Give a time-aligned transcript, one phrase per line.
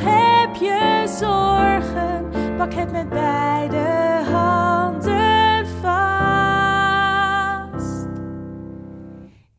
[0.00, 3.76] heb je zorgen, pak het met beide
[4.30, 6.06] handen vast.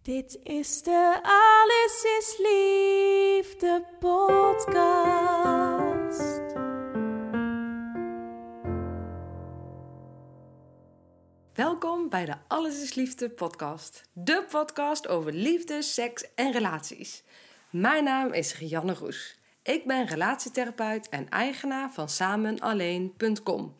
[0.01, 4.97] Dit is de Alles is Liefde podcast.
[11.53, 14.09] Welkom bij de Alles is Liefde podcast.
[14.13, 17.23] De podcast over liefde, seks en relaties.
[17.69, 19.36] Mijn naam is Rianne Roes.
[19.67, 23.75] Ik ben relatietherapeut en eigenaar van samenalleen.com.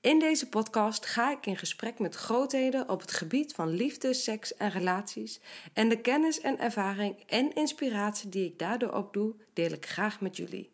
[0.00, 4.54] In deze podcast ga ik in gesprek met grootheden op het gebied van liefde, seks
[4.54, 5.40] en relaties.
[5.72, 10.36] En de kennis en ervaring en inspiratie die ik daardoor opdoe, deel ik graag met
[10.36, 10.70] jullie.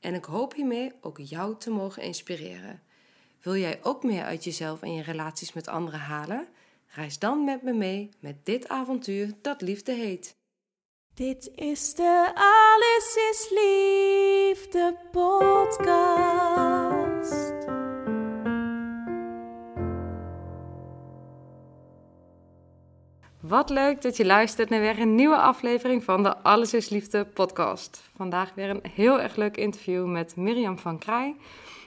[0.00, 2.82] En ik hoop hiermee ook jou te mogen inspireren.
[3.42, 6.48] Wil jij ook meer uit jezelf en je relaties met anderen halen?
[6.86, 10.36] Reis dan met me mee met dit avontuur dat liefde heet.
[11.14, 16.14] Dit is de Alles is Liefde podcast.
[23.40, 27.24] Wat leuk dat je luistert naar weer een nieuwe aflevering van de Alles is Liefde
[27.24, 28.10] podcast.
[28.16, 31.36] Vandaag weer een heel erg leuk interview met Mirjam van Kraai.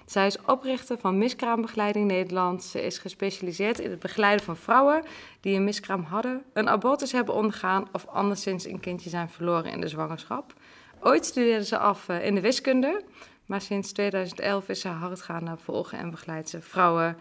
[0.08, 2.64] Zij is oprichter van Miskraambegeleiding Nederland.
[2.64, 5.04] Ze is gespecialiseerd in het begeleiden van vrouwen
[5.40, 9.82] die een miskraam hadden, een abortus hebben ondergaan of anderszins een kindje zijn verloren in
[9.82, 10.54] de zwangerschap.
[11.00, 13.04] Ooit studeerde ze af eh, in de wiskunde,
[13.46, 17.18] maar sinds 2011 is ze hard gaan volgen en begeleidt ze vrouwen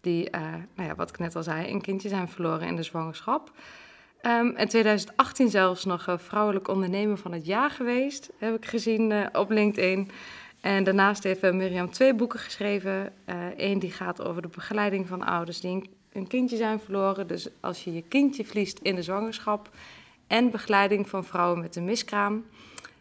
[0.00, 0.40] die, uh,
[0.74, 3.50] nou ja, wat ik net al zei, een kindje zijn verloren in de zwangerschap.
[4.22, 9.26] Um, in 2018 zelfs nog vrouwelijk ondernemer van het jaar geweest, heb ik gezien uh,
[9.32, 10.10] op LinkedIn.
[10.60, 13.12] En daarnaast heeft Mirjam twee boeken geschreven.
[13.56, 17.26] Eén die gaat over de begeleiding van ouders die een, kindje zijn verloren.
[17.26, 19.70] Dus als je je kindje verliest in de zwangerschap.
[20.26, 22.44] En begeleiding van vrouwen met een miskraam.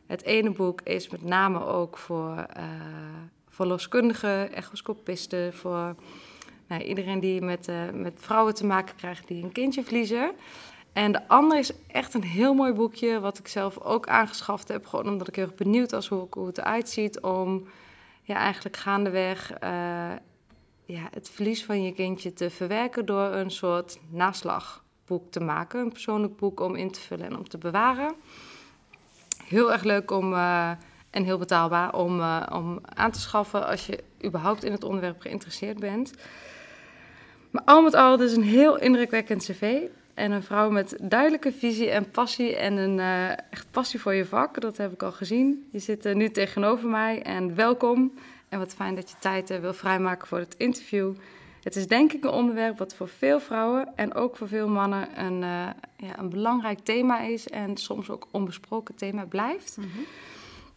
[0.08, 2.64] Het ene boek is met name ook voor, uh,
[3.48, 5.96] voor loskundigen, echoscopisten, voor
[6.68, 10.32] nou, iedereen die met, met vrouwen te maken krijgt die een kindje verliezen.
[11.00, 14.86] En de andere is echt een heel mooi boekje, wat ik zelf ook aangeschaft heb.
[14.86, 17.20] Gewoon omdat ik heel erg benieuwd was hoe, het eruit ziet.
[17.20, 17.68] Om
[18.24, 19.70] ja, eigenlijk gaandeweg uh,
[20.86, 25.80] ja, het verlies van je kindje te verwerken door een soort naslagboek te maken.
[25.80, 28.14] Een persoonlijk boek om in te vullen en om te bewaren.
[29.44, 30.70] Heel erg leuk om, uh,
[31.10, 35.22] en heel betaalbaar om, uh, om aan te schaffen als je überhaupt in het onderwerp
[35.22, 36.14] geïnteresseerd bent.
[37.50, 39.82] Maar al met al, is een heel indrukwekkend cv.
[40.20, 44.26] En een vrouw met duidelijke visie en passie en een uh, echt passie voor je
[44.26, 44.62] vak.
[44.62, 45.68] Dat heb ik al gezien.
[45.72, 48.14] Je zit uh, nu tegenover mij en welkom.
[48.50, 51.14] En wat fijn dat je tijd uh, wil vrijmaken voor het interview.
[51.64, 55.26] Het is denk ik een onderwerp wat voor veel vrouwen en ook voor veel mannen
[55.26, 55.40] een,
[55.98, 57.50] ja, een belangrijk thema is.
[57.50, 59.78] En soms ook onbesproken thema blijft.
[59.78, 60.06] Mm -hmm.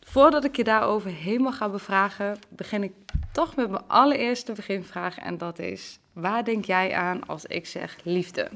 [0.01, 2.93] Voordat ik je daarover helemaal ga bevragen, begin ik
[3.33, 5.19] toch met mijn allereerste beginvraag.
[5.19, 8.49] En dat is, waar denk jij aan als ik zeg liefde?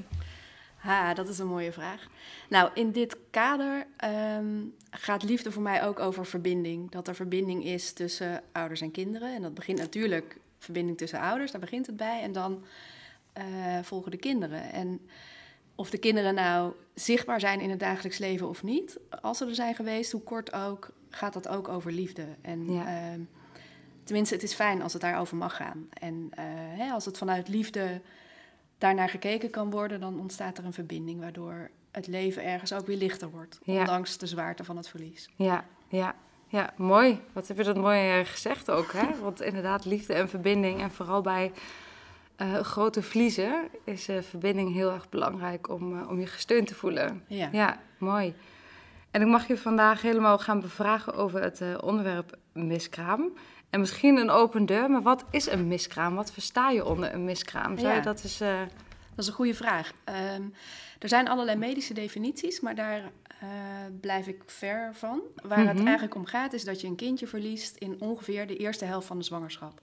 [0.86, 2.06] Ha, dat is een mooie vraag.
[2.48, 3.86] Nou, in dit kader
[4.38, 6.90] um, gaat liefde voor mij ook over verbinding.
[6.90, 9.34] Dat er verbinding is tussen ouders en kinderen.
[9.34, 12.22] En dat begint natuurlijk verbinding tussen ouders, daar begint het bij.
[12.22, 12.64] En dan
[13.38, 14.72] uh, volgen de kinderen.
[14.72, 15.00] En
[15.74, 19.54] of de kinderen nou zichtbaar zijn in het dagelijks leven of niet, als ze er
[19.54, 22.26] zijn geweest, hoe kort ook, gaat dat ook over liefde.
[22.40, 23.12] En ja.
[23.12, 23.20] uh,
[24.04, 25.88] tenminste, het is fijn als het daarover mag gaan.
[25.92, 26.44] En uh,
[26.78, 28.00] hè, als het vanuit liefde
[28.78, 32.96] daarnaar gekeken kan worden, dan ontstaat er een verbinding waardoor het leven ergens ook weer
[32.96, 33.78] lichter wordt, ja.
[33.78, 35.30] ondanks de zwaarte van het verlies.
[35.36, 36.14] Ja, ja,
[36.48, 37.20] ja, mooi.
[37.32, 39.18] Wat heb je dat mooi gezegd ook, hè?
[39.20, 41.52] Want inderdaad, liefde en verbinding en vooral bij
[42.38, 46.74] uh, grote verliezen is uh, verbinding heel erg belangrijk om, uh, om je gesteund te
[46.74, 47.24] voelen.
[47.26, 47.48] Ja.
[47.52, 48.34] ja, mooi.
[49.10, 53.32] En ik mag je vandaag helemaal gaan bevragen over het onderwerp miskraam.
[53.70, 56.14] En misschien een open deur, maar wat is een miskraam?
[56.14, 57.78] Wat versta je onder een miskraam?
[57.78, 58.00] Zou ja.
[58.00, 58.40] dat eens...
[58.40, 58.60] Uh...
[59.14, 59.92] Dat is een goede vraag.
[60.36, 60.54] Um,
[60.98, 63.48] er zijn allerlei medische definities, maar daar uh,
[64.00, 65.20] blijf ik ver van.
[65.42, 65.76] Waar mm -hmm.
[65.76, 69.06] het eigenlijk om gaat, is dat je een kindje verliest in ongeveer de eerste helft
[69.06, 69.80] van de zwangerschap.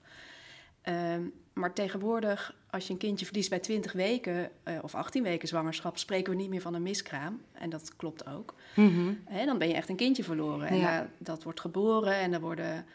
[0.90, 5.48] Um, maar tegenwoordig, als je een kindje verliest bij 20 weken uh, of 18 weken
[5.48, 7.42] zwangerschap, spreken we niet meer van een miskraam.
[7.52, 8.56] En dat klopt ook.
[8.76, 9.20] Mm -hmm.
[9.26, 10.68] He, dan ben je echt een kindje verloren.
[10.68, 11.00] En Ja.
[11.00, 12.86] dat, dat wordt geboren en er worden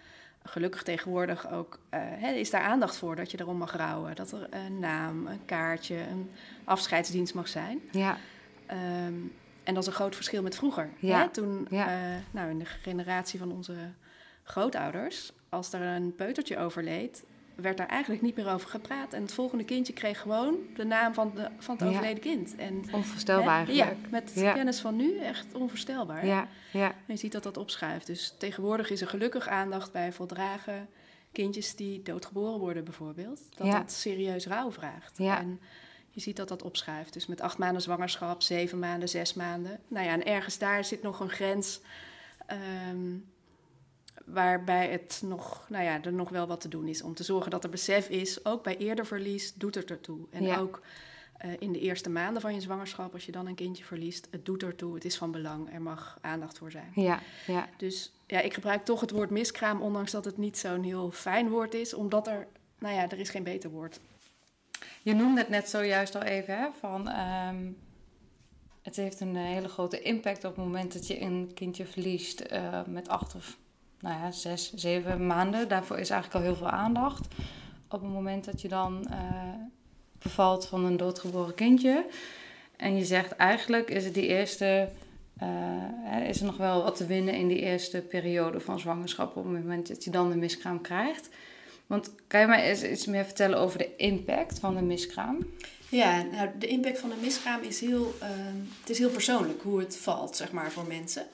[0.42, 4.14] gelukkig tegenwoordig ook uh, hè, is daar aandacht voor dat je erom mag rouwen.
[4.16, 6.30] Dat er een naam, een kaartje, een
[6.64, 7.80] afscheidsdienst mag zijn.
[7.90, 8.16] Ja,
[8.72, 9.32] Um,
[9.64, 10.90] en dat is een groot verschil met vroeger.
[10.98, 11.18] Ja.
[11.20, 11.28] Hè?
[11.28, 11.86] Toen, Ja.
[11.88, 13.74] eh, nou, in de generatie van onze
[14.42, 17.24] grootouders, als er een peutertje overleed,
[17.62, 19.12] werd daar eigenlijk niet meer over gepraat.
[19.12, 21.90] En het volgende kindje kreeg gewoon de naam van, de, van het Ja.
[21.90, 22.54] overleden kind.
[22.56, 24.52] En, Onvoorstelbaar hè, ja, met Ja.
[24.52, 26.26] kennis van nu echt onvoorstelbaar.
[26.26, 28.06] Ja, ja, En je ziet dat dat opschuift.
[28.06, 30.88] Dus tegenwoordig is er gelukkig aandacht bij voldragen
[31.32, 33.40] kindjes die doodgeboren worden bijvoorbeeld.
[33.56, 33.78] Dat Ja.
[33.78, 35.18] dat serieus rouw vraagt.
[35.18, 35.38] Ja.
[35.38, 35.60] En
[36.10, 37.12] je ziet dat dat opschuift.
[37.12, 39.80] Dus met acht maanden zwangerschap, zeven maanden, zes maanden.
[39.88, 41.80] Nou ja, en ergens daar zit nog een grens...
[42.46, 43.16] ehm,
[44.32, 47.02] waarbij het nog, nou ja, er nog wel wat te doen is.
[47.02, 50.18] Om te zorgen dat er besef is, ook bij eerder verlies doet het ertoe.
[50.30, 50.58] En Ja.
[50.58, 50.82] ook
[51.38, 54.28] eh, in de eerste maanden van je zwangerschap, als je dan een kindje verliest...
[54.30, 56.92] het doet ertoe, het is van belang, er mag aandacht voor zijn.
[56.94, 57.68] ja, ja.
[57.76, 61.48] Dus ja, ik gebruik toch het woord miskraam, ondanks dat het niet zo'n heel fijn
[61.48, 62.46] woord is, omdat er,
[62.78, 64.00] nou ja, er is geen beter woord.
[65.02, 67.70] Je noemde het net zojuist al even, hè, van ehm,
[68.82, 72.84] het heeft een hele grote impact op het moment dat je een kindje verliest eh,
[72.86, 73.56] met acht of
[74.00, 75.68] nou ja, zes, zeven maanden.
[75.68, 77.26] Daarvoor is eigenlijk al heel veel aandacht.
[77.88, 79.18] Op het moment dat je dan eh,
[80.18, 82.06] bevalt van een doodgeboren kindje
[82.78, 84.88] en je zegt eigenlijk is het die eerste,
[85.38, 89.44] eh, is er nog wel wat te winnen in die eerste periode van zwangerschap op
[89.44, 91.28] het moment dat je dan de miskraam krijgt.
[91.86, 95.46] Want kan je mij eens iets meer vertellen over de impact van de miskraam?
[95.88, 99.78] Ja, nou, de impact van een miskraam is heel, ehm, het is heel persoonlijk hoe
[99.78, 101.26] het valt, zeg maar, voor mensen.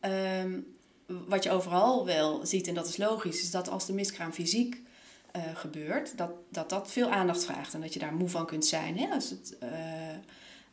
[0.00, 0.58] Ehm,
[1.06, 4.82] wat je overal wel ziet, en dat is logisch, is dat als de miskraam fysiek
[5.30, 8.66] eh, gebeurt, dat, dat dat veel aandacht vraagt en dat je daar moe van kunt
[8.66, 8.98] zijn.
[8.98, 9.06] Hè?
[9.14, 9.68] Als, het, eh,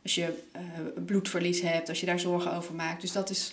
[0.02, 0.60] als je eh,
[1.06, 3.00] bloedverlies hebt, als je daar zorgen over maakt.
[3.00, 3.52] Dus dat is.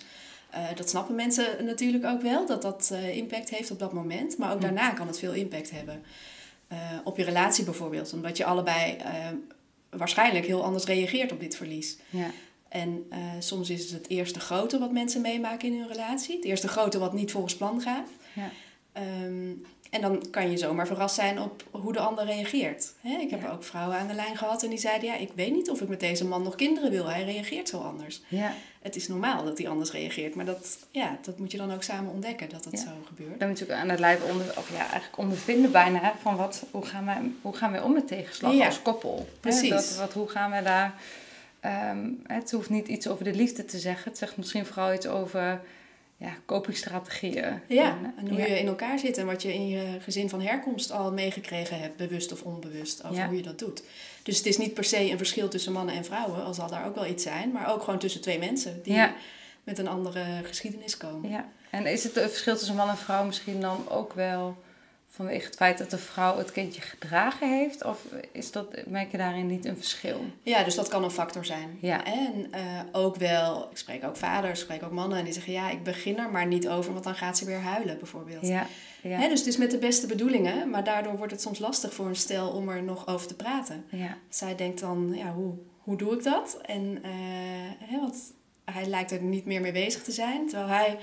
[0.74, 4.38] dat snappen mensen natuurlijk ook wel, dat dat impact heeft op dat moment.
[4.38, 6.02] Maar ook daarna kan het veel impact hebben.
[7.04, 8.96] Op je relatie bijvoorbeeld, omdat je allebei
[9.90, 11.96] waarschijnlijk heel anders reageert op dit verlies.
[12.10, 12.30] Ja,
[12.70, 16.36] En eh, soms is het het eerste grote wat mensen meemaken in hun relatie.
[16.36, 18.08] Het eerste grote wat niet volgens plan gaat.
[18.34, 18.50] ja,
[18.92, 19.50] Ehm,
[19.90, 22.92] en dan kan je zomaar verrast zijn op hoe de ander reageert.
[23.00, 23.50] Hè, ik heb Ja.
[23.50, 25.08] ook vrouwen aan de lijn gehad en die zeiden...
[25.08, 27.06] ja, ik weet niet of ik met deze man nog kinderen wil.
[27.06, 28.20] Hij reageert zo anders.
[28.28, 28.52] ja.
[28.82, 30.34] Het is normaal dat hij anders reageert.
[30.34, 32.78] Maar dat, ja, dat moet je dan ook samen ontdekken, dat dat Ja.
[32.78, 33.38] zo gebeurt.
[33.40, 36.64] Dan moet je ook aan het lijf onder, of ja, eigenlijk ondervinden bijna, van wat,
[36.70, 39.28] hoe, gaan wij, hoe gaan wij om met tegenslag als koppel?
[39.40, 39.68] Precies.
[39.68, 40.94] dat, wat, hoe gaan wij daar...
[41.60, 44.08] ehm, het hoeft niet iets over de liefde te zeggen.
[44.10, 45.60] Het zegt misschien vooral iets over
[46.16, 47.60] ja, copingstrategieën.
[47.68, 48.46] Ja, En, en hoe ja.
[48.46, 51.96] je in elkaar zit en wat je in je gezin van herkomst al meegekregen hebt,
[51.96, 53.26] bewust of onbewust, over Ja.
[53.26, 53.82] hoe je dat doet.
[54.22, 56.86] Dus het is niet per se een verschil tussen mannen en vrouwen, al zal daar
[56.86, 59.14] ook wel iets zijn, maar ook gewoon tussen twee mensen die Ja.
[59.64, 61.30] met een andere geschiedenis komen.
[61.30, 64.56] Ja, en is het het verschil tussen man en vrouw misschien dan ook wel
[65.12, 67.84] vanwege het feit dat de vrouw het kindje gedragen heeft?
[67.84, 70.24] Of is dat, merk je daarin niet een verschil?
[70.42, 71.78] Ja, dus dat kan een factor zijn.
[71.80, 72.04] Ja.
[72.04, 72.62] En eh,
[72.92, 75.82] ook wel, ik spreek ook vaders, ik spreek ook mannen en die zeggen ja, ik
[75.82, 78.46] begin er maar niet over, want dan gaat ze weer huilen bijvoorbeeld.
[78.46, 78.66] Ja,
[79.02, 81.94] ja, Hè, dus het is met de beste bedoelingen, maar daardoor wordt het soms lastig
[81.94, 83.84] voor een stel om er nog over te praten.
[83.90, 86.58] ja, Zij denkt dan, ja, hoe, hoe doe ik dat?
[86.62, 87.10] En eh,
[87.78, 88.32] hè, want
[88.64, 90.46] hij lijkt er niet meer mee bezig te zijn.
[90.46, 90.98] Terwijl hij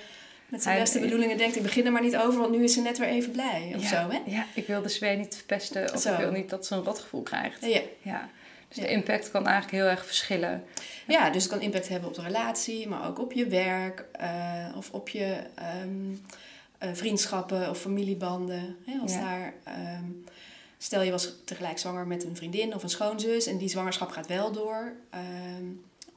[0.50, 2.74] met zijn Hij- beste bedoelingen denkt, ik begin er maar niet over, want nu is
[2.74, 3.72] ze net weer even blij.
[3.76, 4.22] Of ja, zo, hè?
[4.26, 6.12] ja, ik wil de sfeer niet verpesten of Zo.
[6.14, 7.66] ik wil niet dat ze een rotgevoel krijgt.
[7.66, 7.82] Ja.
[8.02, 8.30] Ja,
[8.68, 8.84] dus Ja.
[8.84, 10.64] de impact kan eigenlijk heel erg verschillen.
[11.08, 14.68] ja, dus het kan impact hebben op de relatie, maar ook op je werk eh,
[14.78, 16.16] of op je ehm,
[16.78, 18.76] eh, vriendschappen of familiebanden.
[18.86, 20.04] Hè, als daar, ehm,
[20.78, 24.28] stel je was tegelijk zwanger met een vriendin of een schoonzus en die zwangerschap gaat
[24.28, 24.94] wel door.
[25.10, 25.66] ehm,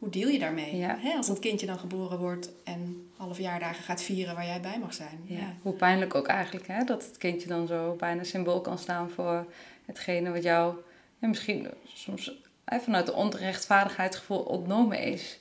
[0.01, 0.77] hoe deal je daarmee?
[0.77, 0.97] Ja.
[0.99, 4.79] Hè, als dat kindje dan geboren wordt en alle verjaardagen gaat vieren waar jij bij
[4.79, 5.21] mag zijn.
[5.25, 5.39] Ja.
[5.39, 5.55] Ja.
[5.63, 6.85] Hoe pijnlijk ook eigenlijk, hè?
[6.85, 9.47] dat het kindje dan zo bijna symbool kan staan voor
[9.87, 10.75] hetgene wat jou
[11.19, 12.33] ja, misschien soms
[12.65, 15.39] hè, vanuit de onrechtvaardigheidsgevoel ontnomen is.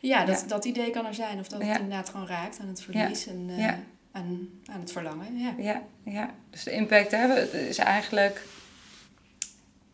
[0.00, 1.38] Ja, dat, dat idee kan er zijn.
[1.38, 3.72] Of dat het inderdaad gewoon raakt aan het verlies en eh,
[4.12, 5.38] aan, aan het verlangen.
[5.38, 5.54] Ja.
[5.58, 6.30] Ja, ja.
[6.50, 8.46] dus de impact hè, het is eigenlijk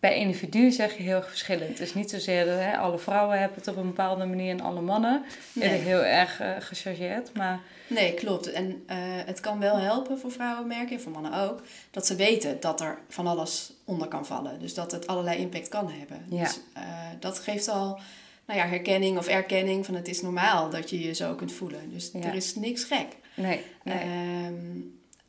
[0.00, 1.68] bij individu zeg je heel erg verschillend.
[1.68, 4.60] Het is niet zozeer dat hè, alle vrouwen hebben het op een bepaalde manier en
[4.60, 5.68] alle mannen Nee.
[5.68, 7.32] heel erg eh, gechargeerd.
[7.34, 8.52] Maar Nee, klopt.
[8.52, 12.06] En eh, het kan wel helpen voor vrouwen, merk je, en voor mannen ook, dat
[12.06, 14.60] ze weten dat er van alles onder kan vallen.
[14.60, 16.24] Dus dat het allerlei impact kan hebben.
[16.30, 16.42] Ja.
[16.42, 16.82] Dus eh,
[17.20, 18.00] dat geeft al
[18.46, 21.90] nou ja, herkenning of erkenning van het is normaal dat je je zo kunt voelen.
[21.92, 22.20] Dus Ja.
[22.22, 23.06] er is niks gek.
[23.34, 23.98] nee, nee.
[23.98, 24.54] Ehm,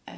[0.04, 0.14] eh,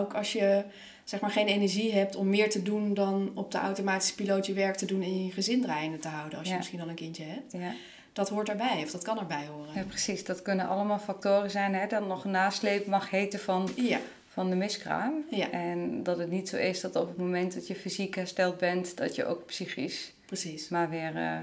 [0.00, 0.64] ook als je
[1.04, 4.52] zeg maar geen energie hebt om meer te doen dan op de automatische piloot je
[4.52, 6.58] werk te doen en je gezin draaiende te houden als je Ja.
[6.58, 7.52] misschien al een kindje hebt.
[7.52, 7.72] ja.
[8.12, 9.74] Dat hoort erbij of dat kan erbij horen.
[9.74, 10.24] ja, precies.
[10.24, 11.74] Dat kunnen allemaal factoren zijn.
[11.74, 15.12] Hè, dat nog nasleep mag heten van, Ja, van de miskraam.
[15.50, 18.96] En dat het niet zo is dat op het moment dat je fysiek hersteld bent,
[18.96, 20.68] dat je ook psychisch precies.
[20.68, 21.36] maar weer eh,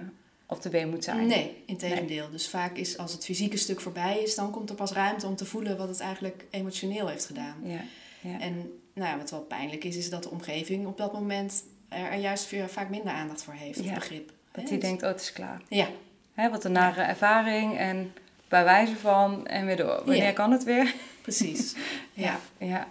[0.46, 1.28] op de been moet zijn.
[1.28, 2.30] Nee, integendeel.
[2.32, 5.36] Dus vaak is als het fysieke stuk voorbij is, dan komt er pas ruimte om
[5.36, 7.56] te voelen wat het eigenlijk emotioneel heeft gedaan.
[7.64, 7.82] Ja.
[8.22, 8.40] Ja.
[8.40, 8.56] En
[8.94, 12.54] nou ja, wat wel pijnlijk is, is dat de omgeving op dat moment er, juist
[12.68, 14.32] vaak minder aandacht voor heeft, Ja, begrip.
[14.52, 15.62] Dat hij dus- denkt, oh, het is klaar.
[15.68, 15.88] Ja,
[16.34, 18.14] Hè, wat een nare ervaring en
[18.48, 19.96] bij wijze van en weer door.
[20.06, 20.32] Wanneer Ja.
[20.32, 20.94] kan het weer?
[21.22, 21.76] precies.
[22.14, 22.40] ja.
[22.58, 22.88] ja.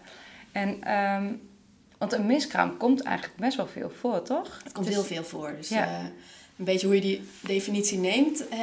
[0.52, 1.32] En, ehm,
[1.98, 4.60] want een miskraam komt eigenlijk best wel veel voor, toch?
[4.64, 5.54] Het komt is- heel veel voor.
[5.56, 5.84] Dus Ja.
[5.86, 6.04] eh,
[6.56, 8.60] een beetje hoe je die definitie neemt, eh,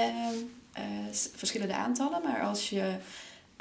[0.74, 0.84] eh,
[1.36, 2.22] verschillende aantallen.
[2.24, 2.96] Maar als je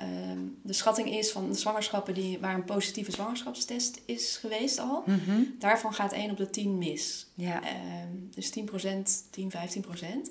[0.04, 5.02] ehm, de schatting is van de zwangerschappen die, waar een positieve zwangerschapstest is geweest al,
[5.06, 5.42] Mhm.
[5.58, 7.26] daarvan gaat 1 op de 10 mis.
[7.34, 10.30] Ja, Ehm, dus 10%, 10, 15%.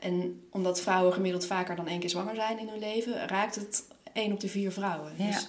[0.00, 3.84] En omdat vrouwen gemiddeld vaker dan één keer zwanger zijn in hun leven, raakt het
[4.12, 5.12] 1 op de 4 vrouwen.
[5.16, 5.26] Ja.
[5.26, 5.48] Dus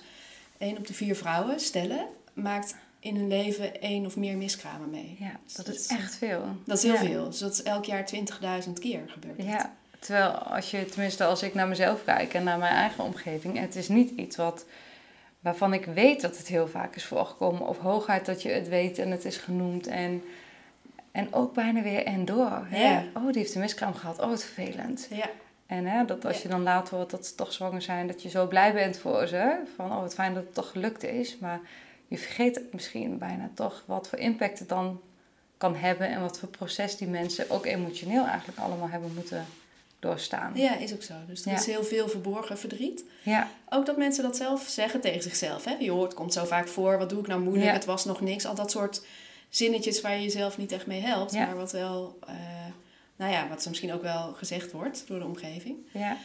[0.57, 5.15] 1 op de 4 vrouwen, stellen, maakt in hun leven één of meer miskramen mee.
[5.19, 6.45] ja, Dus dat is echt veel.
[6.65, 6.99] Dat is heel Ja.
[7.03, 7.25] veel.
[7.29, 9.43] Dus dat is elk jaar 20.000 keer gebeurd.
[9.43, 13.59] Ja, terwijl als je, tenminste als ik naar mezelf kijk en naar mijn eigen omgeving,
[13.59, 14.65] het is niet iets wat,
[15.39, 17.67] waarvan ik weet dat het heel vaak is voorgekomen.
[17.67, 20.23] Of hooguit dat je het weet en het is genoemd en,
[21.11, 22.65] en ook bijna weer en door.
[22.69, 22.91] Hè?
[22.91, 23.03] Ja.
[23.13, 24.19] Oh, die heeft een miskraam gehad.
[24.19, 25.07] Oh, wat vervelend.
[25.09, 25.29] Ja,
[25.65, 28.29] En hè, dat als je dan later hoort dat ze toch zwanger zijn, dat je
[28.29, 29.59] zo blij bent voor ze.
[29.75, 31.37] Van, oh, wat fijn dat het toch gelukt is.
[31.37, 31.59] Maar
[32.07, 35.01] je vergeet misschien bijna toch wat voor impact het dan
[35.57, 36.09] kan hebben.
[36.09, 39.45] En wat voor proces die mensen ook emotioneel eigenlijk allemaal hebben moeten
[39.99, 40.51] doorstaan.
[40.55, 41.13] ja is ook zo.
[41.27, 41.57] Dus er Ja.
[41.57, 43.03] is heel veel verborgen verdriet.
[43.23, 45.65] Ja, Ook dat mensen dat zelf zeggen tegen zichzelf.
[45.65, 45.75] Hè?
[45.79, 46.97] Je hoort, het komt zo vaak voor.
[46.97, 47.65] Wat doe ik nou moeilijk?
[47.67, 47.73] Ja.
[47.73, 48.45] Het was nog niks.
[48.45, 49.05] Al dat soort
[49.49, 51.33] zinnetjes waar je jezelf niet echt mee helpt.
[51.33, 51.45] Ja.
[51.45, 52.35] Maar wat wel, eh,
[53.15, 55.77] nou ja, wat misschien ook wel gezegd wordt door de omgeving.
[55.91, 56.17] ja,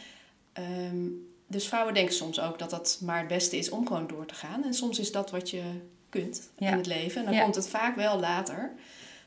[0.53, 1.05] Ehm,
[1.47, 4.33] dus vrouwen denken soms ook dat dat maar het beste is om gewoon door te
[4.33, 4.63] gaan.
[4.63, 5.61] En soms is dat wat je
[6.09, 7.25] kunt in het leven.
[7.25, 8.71] En dan komt het vaak wel later.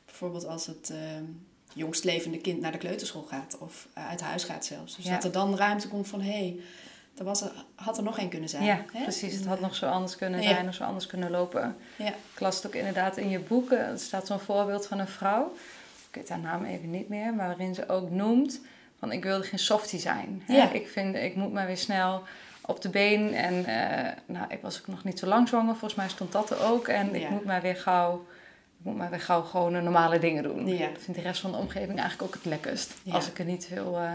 [0.05, 1.23] Bijvoorbeeld als het ehm
[1.77, 3.57] jongst levende kind naar de kleuterschool gaat.
[3.59, 4.95] Of eh, uit huis gaat zelfs.
[4.95, 5.11] Dus Ja.
[5.13, 6.21] dat er dan ruimte komt van...
[6.21, 6.59] hé, hey,
[7.17, 8.63] er was er, had er nog één kunnen zijn.
[8.63, 9.03] ja, hè?
[9.03, 9.33] precies.
[9.33, 10.49] Het had nog zo anders kunnen Ja.
[10.49, 11.75] zijn of zo anders kunnen lopen.
[11.95, 12.07] Ja.
[12.33, 13.71] Ik las het ook inderdaad in je boek.
[13.71, 15.53] eh, Er staat zo'n voorbeeld van een vrouw.
[16.09, 17.33] Ik weet haar naam even niet meer.
[17.33, 18.61] Maar waarin ze ook noemt
[18.99, 20.43] van ik wilde geen softie zijn.
[20.45, 20.55] Hè?
[20.55, 20.71] Ja.
[20.71, 22.23] Ik vind, ik moet maar weer snel
[22.65, 23.33] op de been.
[23.33, 25.71] En eh, nou, ik was ook nog niet zo lang zwanger.
[25.71, 26.87] Volgens mij stond dat er ook.
[26.87, 28.25] En ik moet maar weer gauw...
[28.95, 30.67] Maar weer gauw gewoon normale dingen doen.
[30.67, 30.87] Ja.
[30.87, 32.93] Ik vind de rest van de omgeving eigenlijk ook het lekkerst.
[33.03, 33.13] Ja.
[33.13, 34.11] Als ik er niet veel, eh,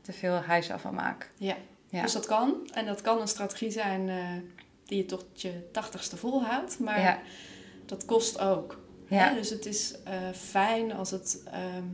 [0.00, 1.30] te veel hijsa van maak.
[1.36, 1.56] Ja.
[1.88, 2.02] Ja.
[2.02, 2.70] Dus dat kan.
[2.72, 4.16] En dat kan een strategie zijn eh,
[4.84, 6.78] die je tot je tachtigste volhoudt.
[6.78, 7.22] Maar
[7.86, 8.80] dat kost ook.
[9.08, 9.34] Ja.
[9.34, 11.84] Dus het is eh, fijn als, het, ehm,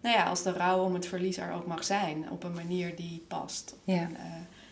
[0.00, 2.30] nou ja, als de rouw om het verlies er ook mag zijn.
[2.30, 3.76] Op een manier die past.
[3.84, 3.94] Ja.
[3.94, 4.16] En,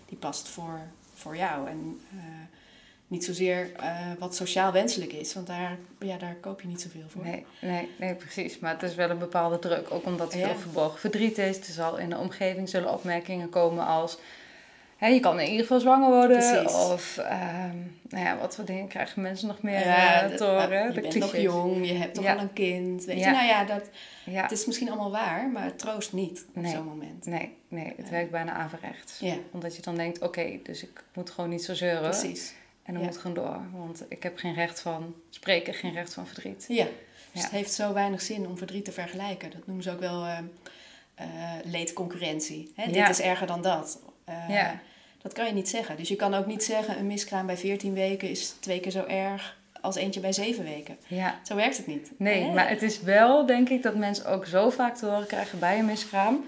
[0.06, 0.80] die past voor,
[1.14, 1.68] voor jou.
[1.68, 2.00] En
[3.08, 5.34] niet zozeer eh, wat sociaal wenselijk is.
[5.34, 7.24] Want daar, ja, daar koop je niet zoveel voor.
[7.24, 8.58] Nee, nee, nee, precies.
[8.58, 9.86] Maar het is wel een bepaalde druk.
[9.90, 10.46] Ook omdat er Ja.
[10.46, 11.56] veel verborgen verdriet is.
[11.58, 14.18] Er zal in de omgeving zullen opmerkingen komen als...
[14.96, 16.36] Hè, je kan in ieder geval zwanger worden.
[16.36, 16.74] Precies.
[16.74, 17.76] Of ehm,
[18.08, 20.70] nou ja, wat voor dingen krijgen mensen nog meer Ja, eh, de- te horen?
[20.80, 22.34] eh, je De bent nog jong, je hebt toch Ja.
[22.34, 23.04] al een kind.
[23.04, 23.26] Weet Ja.
[23.28, 23.82] je, nou ja, dat,
[24.30, 27.26] het is misschien allemaal waar, maar het troost niet op zo'n moment.
[27.26, 29.22] nee, nee, het werkt bijna averechts.
[29.52, 32.02] Omdat je dan denkt, oké, dus ik moet gewoon niet zo zeuren.
[32.10, 32.54] precies.
[32.86, 33.08] En dan Ja.
[33.08, 33.60] moet gewoon door.
[33.72, 36.64] Want ik heb geen recht van spreken, geen recht van verdriet.
[36.68, 36.86] Ja,
[37.32, 39.50] dus het heeft zo weinig zin om verdriet te vergelijken.
[39.50, 40.38] Dat noemen ze ook wel eh,
[41.14, 41.26] eh,
[41.64, 42.72] leedconcurrentie.
[42.74, 42.90] Hè?
[42.92, 43.98] Dit is erger dan dat.
[44.24, 44.80] Eh, Ja.
[45.22, 45.96] Dat kan je niet zeggen.
[45.96, 49.04] Dus je kan ook niet zeggen, een miskraam bij 14 weken is twee keer zo
[49.04, 50.96] erg als eentje bij 7 weken.
[51.06, 52.10] Ja, Zo werkt het niet.
[52.18, 55.58] Nee, maar het is wel, denk ik, dat mensen ook zo vaak te horen krijgen
[55.58, 56.44] bij een miskraam.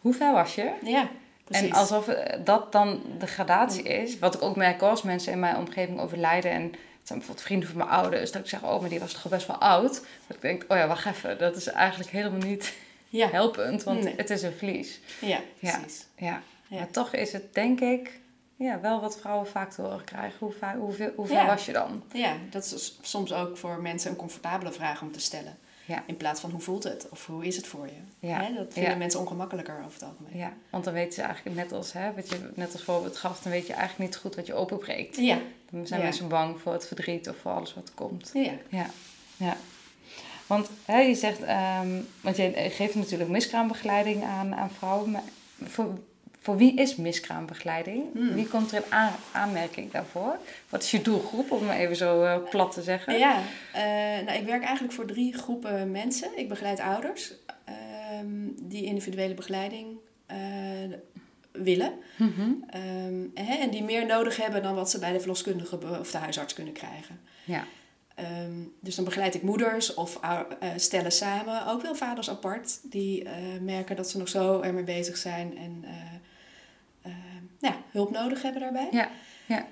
[0.00, 0.70] Hoe ver was je?
[0.84, 1.08] Ja,
[1.44, 1.68] precies.
[1.68, 4.18] En alsof eh, dat dan de gradatie is.
[4.18, 6.50] Wat ik ook merk als mensen in mijn omgeving overlijden.
[6.50, 6.72] En het
[7.12, 8.32] zijn bijvoorbeeld vrienden van mijn ouders.
[8.32, 9.92] Dat ik zeg, oh, maar die was toch al best wel oud.
[10.26, 11.38] Dat ik denk, oh ja, wacht even.
[11.38, 12.72] Dat is eigenlijk helemaal niet
[13.08, 13.28] ja.
[13.28, 13.82] helpend.
[13.82, 14.14] Want Nee.
[14.16, 15.00] het is een verlies.
[15.20, 16.06] ja, precies.
[16.16, 16.42] Ja.
[16.68, 16.78] Ja.
[16.78, 18.10] Maar toch is het, denk ik,
[18.56, 20.36] ja, wel wat vrouwen vaak te horen krijgen.
[20.38, 21.46] Hoe, hoeveel, hoe ver Ja.
[21.46, 22.02] was je dan?
[22.12, 25.58] Ja, dat is soms ook voor mensen een comfortabele vraag om te stellen.
[25.86, 26.02] Ja.
[26.06, 28.26] In plaats van hoe voelt het of hoe is het voor je.
[28.28, 28.42] Ja.
[28.42, 28.54] Hè?
[28.54, 28.98] Dat vinden Ja.
[28.98, 30.36] mensen ongemakkelijker over het algemeen.
[30.38, 33.40] Ja, want dan weten ze eigenlijk net als, hè, wat je net als voorbeeld gaf,
[33.42, 35.16] dan weet je eigenlijk niet goed wat je openbreekt.
[35.16, 35.38] Ja,
[35.70, 38.30] Dan zijn mensen bang voor het verdriet of voor alles wat komt.
[38.34, 38.52] ja.
[38.68, 38.86] Ja,
[39.36, 39.56] ja.
[40.46, 45.10] Want hè, je zegt, ehm, want je geeft natuurlijk miskraambegeleiding aan, aan vrouwen.
[45.10, 45.22] Maar
[45.62, 45.98] voor,
[46.44, 48.12] voor wie is miskraambegeleiding?
[48.12, 48.34] Hmm.
[48.34, 50.38] Wie komt er in aan, aanmerking daarvoor?
[50.68, 53.18] Wat is je doelgroep, om het even zo eh, plat te zeggen?
[53.18, 53.38] Ja,
[53.72, 53.82] eh,
[54.26, 56.28] nou, ik werk eigenlijk voor drie groepen mensen.
[56.36, 57.32] Ik begeleid ouders
[57.64, 59.86] ehm, die individuele begeleiding
[60.26, 60.38] eh,
[61.52, 61.92] willen.
[62.16, 62.50] Mhm.
[62.70, 66.18] Ehm, hè, en die meer nodig hebben dan wat ze bij de verloskundige of de
[66.18, 67.20] huisarts kunnen krijgen.
[67.44, 67.64] Ja,
[68.14, 70.20] Ehm, dus dan begeleid ik moeders of
[70.76, 73.28] stellen samen, ook wel vaders apart, die
[73.60, 75.84] merken dat ze nog zo ermee bezig zijn en
[77.64, 78.88] nou, ja, hulp nodig hebben daarbij.
[78.90, 79.08] ja,
[79.46, 79.66] ja.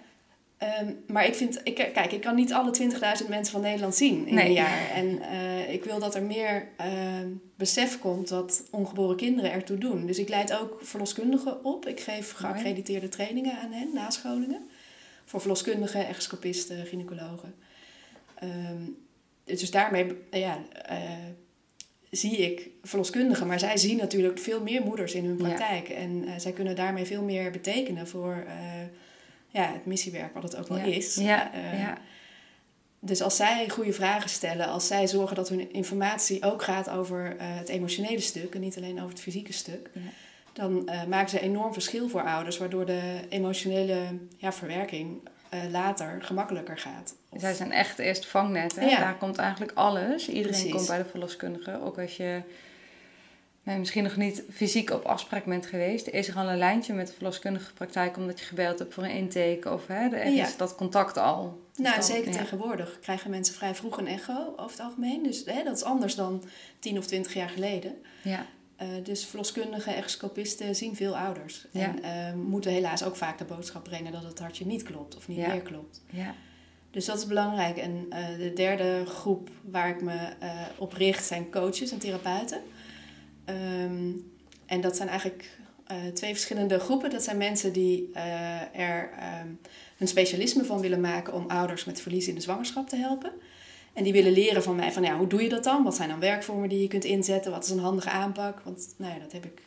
[0.58, 2.70] Ehm, maar ik vind, ik, kijk, ik kan niet alle
[3.22, 4.46] 20.000 mensen van Nederland zien in Nee.
[4.46, 4.90] een jaar.
[4.90, 10.06] En eh, ik wil dat er meer ehm, besef komt dat ongeboren kinderen ertoe doen.
[10.06, 11.86] Dus ik leid ook verloskundigen op.
[11.86, 14.68] Ik geef geaccrediteerde trainingen aan hen, nascholingen.
[15.24, 17.54] Voor verloskundigen, echoscopisten, gynaecologen.
[18.34, 18.82] Ehm,
[19.44, 20.98] dus daarmee ja, eh,
[22.12, 23.46] zie ik verloskundigen.
[23.46, 25.44] Maar zij zien natuurlijk veel meer moeders in hun Ja.
[25.44, 25.88] praktijk.
[25.88, 28.54] En eh, zij kunnen daarmee veel meer betekenen voor eh,
[29.48, 30.84] ja, het missiewerk, wat het ook wel Ja.
[30.84, 31.14] is.
[31.14, 31.98] Ja, Eh, ja.
[33.04, 37.36] Dus als zij goede vragen stellen, als zij zorgen dat hun informatie ook gaat over
[37.38, 39.90] het emotionele stuk en niet alleen over het fysieke stuk,
[40.52, 43.96] dan maken ze enorm verschil voor ouders, waardoor de emotionele
[44.36, 45.20] ja, verwerking
[45.70, 47.14] later gemakkelijker gaat.
[47.28, 48.74] Of- Zij zijn echt eerst vangnet.
[48.76, 48.84] Hè?
[48.86, 48.98] Ja.
[48.98, 50.28] Daar komt eigenlijk alles.
[50.28, 50.70] Iedereen Precies.
[50.72, 51.80] komt bij de verloskundige.
[51.82, 52.42] Ook als je
[53.62, 56.06] misschien nog niet fysiek op afspraak bent geweest.
[56.08, 59.10] Is er al een lijntje met de verloskundige praktijk omdat je gebeld hebt voor een
[59.10, 59.72] intake?
[59.72, 60.46] Of hè, er Ja.
[60.46, 61.60] is dat contact al.
[61.76, 62.38] Nou, zeker ja.
[62.38, 65.22] tegenwoordig krijgen mensen vrij vroeg een echo over het algemeen.
[65.22, 66.42] Dus hè, dat is anders dan
[66.78, 68.02] 10 of 20 jaar geleden.
[68.22, 68.46] Ja,
[68.82, 71.66] Eh, dus verloskundigen, echoscopisten zien veel ouders.
[71.70, 71.80] Ja.
[71.80, 75.28] En eh, moeten helaas ook vaak de boodschap brengen dat het hartje niet klopt of
[75.28, 75.48] niet Ja.
[75.48, 76.02] meer klopt.
[76.10, 76.34] ja,
[76.90, 77.76] Dus dat is belangrijk.
[77.76, 80.18] En eh, de derde groep waar ik me
[80.78, 82.60] op richt zijn coaches en therapeuten.
[83.44, 84.10] Ehm,
[84.66, 85.50] en dat zijn eigenlijk
[86.14, 87.10] twee verschillende groepen.
[87.10, 88.10] Dat zijn mensen die
[88.72, 89.48] er ehm,
[89.98, 93.32] een specialisme van willen maken om ouders met verlies in de zwangerschap te helpen.
[93.92, 95.82] En die willen leren van mij van ja, hoe doe je dat dan?
[95.84, 97.50] Wat zijn dan werkvormen die je kunt inzetten?
[97.52, 98.60] Wat is een handige aanpak?
[98.64, 99.62] Want nou ja, dat heb ik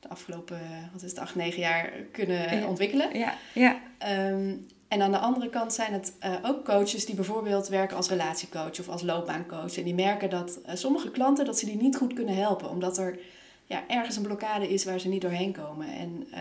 [0.00, 0.60] de afgelopen,
[0.92, 2.66] wat is het, acht, negen jaar kunnen Ja.
[2.66, 3.18] ontwikkelen.
[3.18, 4.54] ja, ja, Ehm,
[4.88, 8.78] en aan de andere kant zijn het eh, ook coaches die bijvoorbeeld werken als relatiecoach
[8.80, 9.76] of als loopbaancoach.
[9.76, 12.70] En die merken dat eh, sommige klanten dat ze die niet goed kunnen helpen.
[12.70, 13.18] Omdat er
[13.64, 15.86] ja, ergens een blokkade is waar ze niet doorheen komen.
[15.88, 16.40] En eh,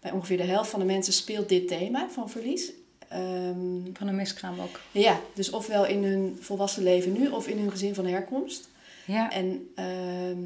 [0.00, 2.72] bij ongeveer de helft van de mensen speelt dit thema van verlies.
[3.08, 4.80] Ehm, van een miskraam ook.
[4.92, 8.68] ja, dus ofwel in hun volwassen leven nu of in hun gezin van herkomst.
[9.04, 10.38] Ja, En ehm,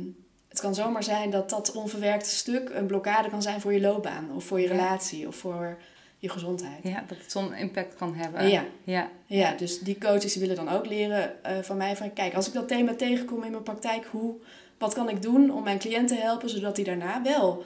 [0.49, 4.29] het kan zomaar zijn dat dat onverwerkte stuk een blokkade kan zijn voor je loopbaan.
[4.35, 4.73] Of voor je Ja.
[4.73, 5.79] relatie of voor
[6.19, 6.79] je gezondheid.
[6.83, 8.49] ja, dat het zo'n impact kan hebben.
[8.51, 8.65] Ja.
[8.85, 12.47] ja, Ja, dus die coaches willen dan ook leren eh, van mij van kijk, als
[12.47, 14.35] ik dat thema tegenkom in mijn praktijk, hoe,
[14.79, 17.65] wat kan ik doen om mijn cliënt te helpen zodat hij daarna wel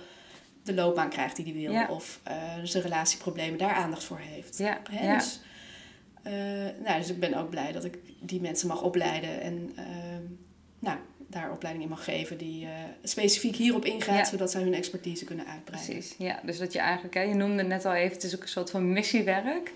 [0.66, 1.86] de loopbaan krijgt die hij wil Ja.
[1.90, 4.58] of eh, zijn relatieproblemen daar aandacht voor heeft.
[4.58, 5.14] ja, Hè, ja.
[5.14, 5.40] dus,
[6.22, 6.32] eh,
[6.84, 10.22] nou, dus ik ben ook blij dat ik die mensen mag opleiden en ehm,
[10.78, 10.98] nou,
[11.28, 12.70] daar opleiding in mag geven die eh,
[13.02, 14.24] specifiek hierop ingaat, Ja.
[14.24, 15.92] zodat zij hun expertise kunnen uitbreiden.
[15.92, 16.38] Precies, ja.
[16.42, 18.70] Dus dat je eigenlijk, hè, je noemde net al even, het is ook een soort
[18.70, 19.72] van missiewerk.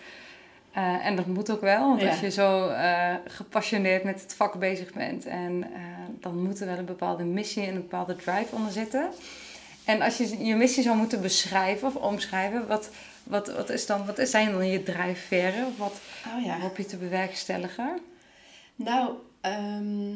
[0.73, 2.09] Eh, en dat moet ook wel, want Ja.
[2.11, 5.81] als je zo eh, gepassioneerd met het vak bezig bent, en, eh,
[6.21, 9.11] dan moet er wel een bepaalde missie en een bepaalde drive onder zitten.
[9.85, 12.91] En als je je missie zou moeten beschrijven of omschrijven, wat,
[13.23, 15.67] wat, wat, is dan, wat zijn dan je drijfveren?
[15.67, 16.01] Of wat
[16.37, 16.59] Oh ja.
[16.59, 17.99] hoop je te bewerkstelligen?
[18.75, 20.15] Nou, ehm,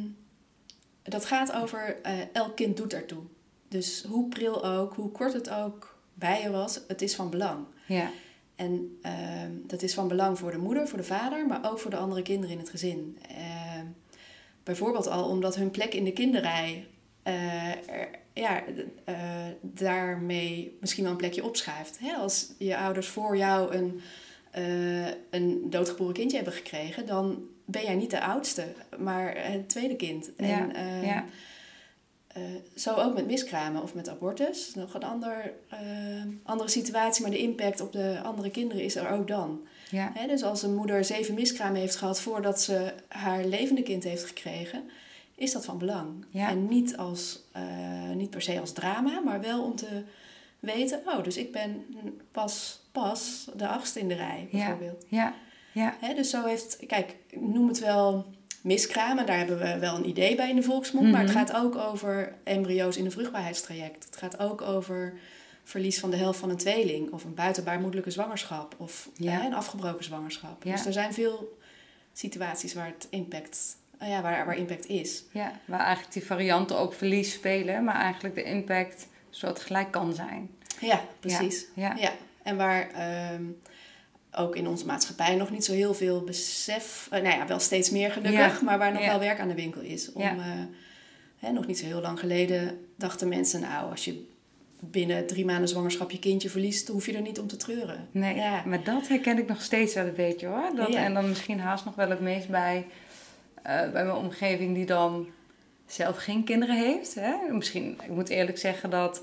[1.03, 3.23] dat gaat over eh, elk kind doet ertoe.
[3.69, 7.65] Dus hoe pril ook, hoe kort het ook bij je was, het is van belang.
[7.87, 8.11] Ja,
[8.57, 11.91] En ehm, dat is van belang voor de moeder, voor de vader, maar ook voor
[11.91, 13.19] de andere kinderen in het gezin.
[13.29, 13.85] Ehm,
[14.63, 16.87] bijvoorbeeld al omdat hun plek in de kinderrij
[17.23, 18.63] eh, er- ja,
[19.05, 19.15] eh,
[19.61, 21.99] daarmee misschien wel een plekje opschuift.
[21.99, 22.13] Hè?
[22.13, 24.01] Als je ouders voor jou een,
[24.51, 28.65] eh, een doodgeboren kindje hebben gekregen, dan ben jij niet de oudste,
[28.99, 30.31] maar het tweede kind.
[30.37, 31.25] Ja, En, ehm, ja.
[32.27, 32.43] eh,
[32.75, 34.75] zo ook met miskramen of met abortus.
[34.75, 35.79] Nog een ander, eh,
[36.43, 39.67] andere situatie, maar de impact op de andere kinderen is er ook dan.
[39.91, 44.05] ja, Hè, dus als een moeder zeven miskramen heeft gehad voordat ze haar levende kind
[44.05, 44.83] heeft gekregen,
[45.37, 46.25] is dat van belang.
[46.31, 46.49] Ja.
[46.49, 50.03] En niet, als, eh, niet per se als drama, maar wel om te
[50.61, 51.85] weten, oh, dus ik ben
[52.33, 55.05] pas, pas de achtste in de rij, bijvoorbeeld.
[55.09, 55.35] ja,
[55.73, 58.27] ja, Hè, dus zo heeft, kijk, noem het wel
[58.63, 61.39] miskramen, daar hebben we wel een idee bij in de volksmond, maar het Mhm.
[61.39, 64.05] gaat ook over embryo's in een vruchtbaarheidstraject.
[64.05, 65.19] Het gaat ook over
[65.65, 69.31] verlies van de helft van een tweeling, of een buitenbaarmoedelijke zwangerschap, of Ja.
[69.33, 70.63] hè, een afgebroken zwangerschap.
[70.63, 71.59] Dus er zijn veel
[72.13, 75.23] situaties waar het impact, ja, waar, waar impact is.
[75.33, 75.53] ja.
[75.65, 80.51] Waar eigenlijk die varianten ook verlies spelen, maar eigenlijk de impact soort gelijk kan zijn.
[80.81, 81.67] Ja, precies.
[81.75, 83.43] Ja, Ja, en waar ehm,
[84.33, 87.91] ook in onze maatschappij nog niet zo heel veel besef, eh, nou ja, wel steeds
[87.91, 88.65] meer gelukkig, Ja.
[88.65, 90.13] maar waar nog wel werk aan de winkel is.
[90.13, 90.37] Om, eh,
[91.39, 94.27] hè, nog niet zo heel lang geleden dachten mensen, nou, als je
[94.81, 98.09] binnen drie maanden zwangerschap je kindje verliest, hoef je er niet om te treuren.
[98.11, 98.63] Nee, Ja.
[98.67, 100.71] maar dat herken ik nog steeds wel een beetje hoor.
[100.77, 101.05] Dat, Ja.
[101.05, 102.87] En dan misschien haast nog wel het meest bij,
[103.65, 105.27] bij mijn omgeving die dan
[105.87, 107.15] zelf geen kinderen heeft.
[107.15, 107.35] Hè?
[107.51, 109.23] Misschien, ik moet eerlijk zeggen dat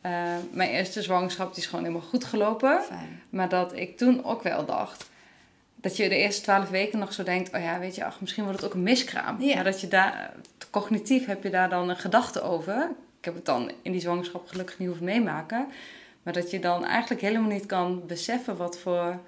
[0.00, 0.12] eh,
[0.50, 2.82] mijn eerste zwangerschap die is gewoon helemaal goed gelopen.
[2.82, 3.22] Fijn.
[3.30, 5.10] Maar dat ik toen ook wel dacht,
[5.74, 8.44] dat je de eerste twaalf weken nog zo denkt, oh ja, weet je, ach, misschien
[8.44, 9.40] wordt het ook een miskraam.
[9.40, 9.54] Ja.
[9.54, 10.32] Maar dat je daar,
[10.70, 12.90] cognitief heb je daar dan een gedachte over.
[13.18, 15.66] Ik heb het dan in die zwangerschap gelukkig niet hoeven meemaken.
[16.22, 19.20] Maar dat je dan eigenlijk helemaal niet kan beseffen wat voor,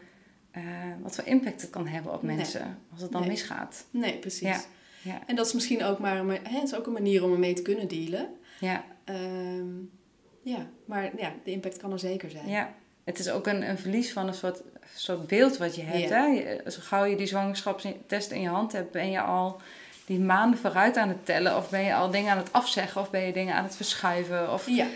[0.50, 0.62] eh,
[1.02, 2.36] wat voor impact het kan hebben op Nee.
[2.36, 2.78] mensen.
[2.92, 3.30] Als het dan Nee.
[3.30, 3.84] misgaat.
[3.90, 4.40] Nee, precies.
[4.48, 4.60] Ja.
[5.02, 5.20] Ja.
[5.26, 7.62] En dat is misschien ook maar een, hè, is ook een manier om ermee te
[7.62, 8.28] kunnen dealen.
[8.60, 9.68] Ja, Ehm,
[10.42, 12.48] ja, maar ja, de impact kan er zeker zijn.
[12.48, 12.74] ja.
[13.04, 14.62] Het is ook een, een verlies van een soort,
[14.94, 16.08] soort beeld wat je hebt.
[16.08, 16.16] Ja.
[16.16, 16.24] Hè?
[16.26, 19.60] Je- Zo gauw je die zwangerschapstest in je hand hebt, ben je al
[20.06, 21.56] die maanden vooruit aan het tellen.
[21.56, 23.00] Of ben je al dingen aan het afzeggen.
[23.00, 24.52] Of ben je dingen aan het verschuiven.
[24.52, 24.86] Of Ja,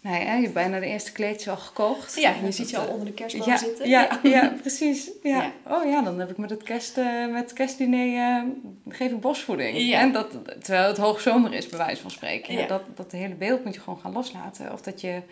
[0.00, 2.20] nou ja, je hebt bijna de eerste kleedjes al gekocht.
[2.20, 3.88] ja je ziet je al onder de kerstboom ja, zitten.
[3.88, 4.54] Ja, ja.
[4.60, 5.10] precies.
[5.22, 5.52] Ja.
[5.66, 8.42] Oh ja, dan heb ik met het, kerst, eh, met het kerstdiner eh,
[8.88, 9.78] geef ik bosvoeding.
[9.78, 10.00] Ja.
[10.00, 10.30] En dat,
[10.62, 12.68] terwijl het hoogzomer is, bij wijze van spreken.
[12.68, 14.72] Dat, dat hele beeld moet je gewoon gaan loslaten.
[14.72, 15.22] Of dat je,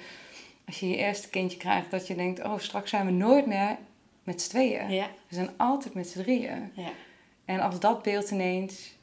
[0.67, 2.45] als je je eerste kindje krijgt, dat je denkt...
[2.45, 3.77] oh, straks zijn we nooit meer
[4.23, 4.91] met z'n tweeën.
[4.91, 6.73] Ja, We zijn altijd met z'n drieën.
[6.75, 6.91] ja.
[7.45, 8.95] En als dat beeld ineens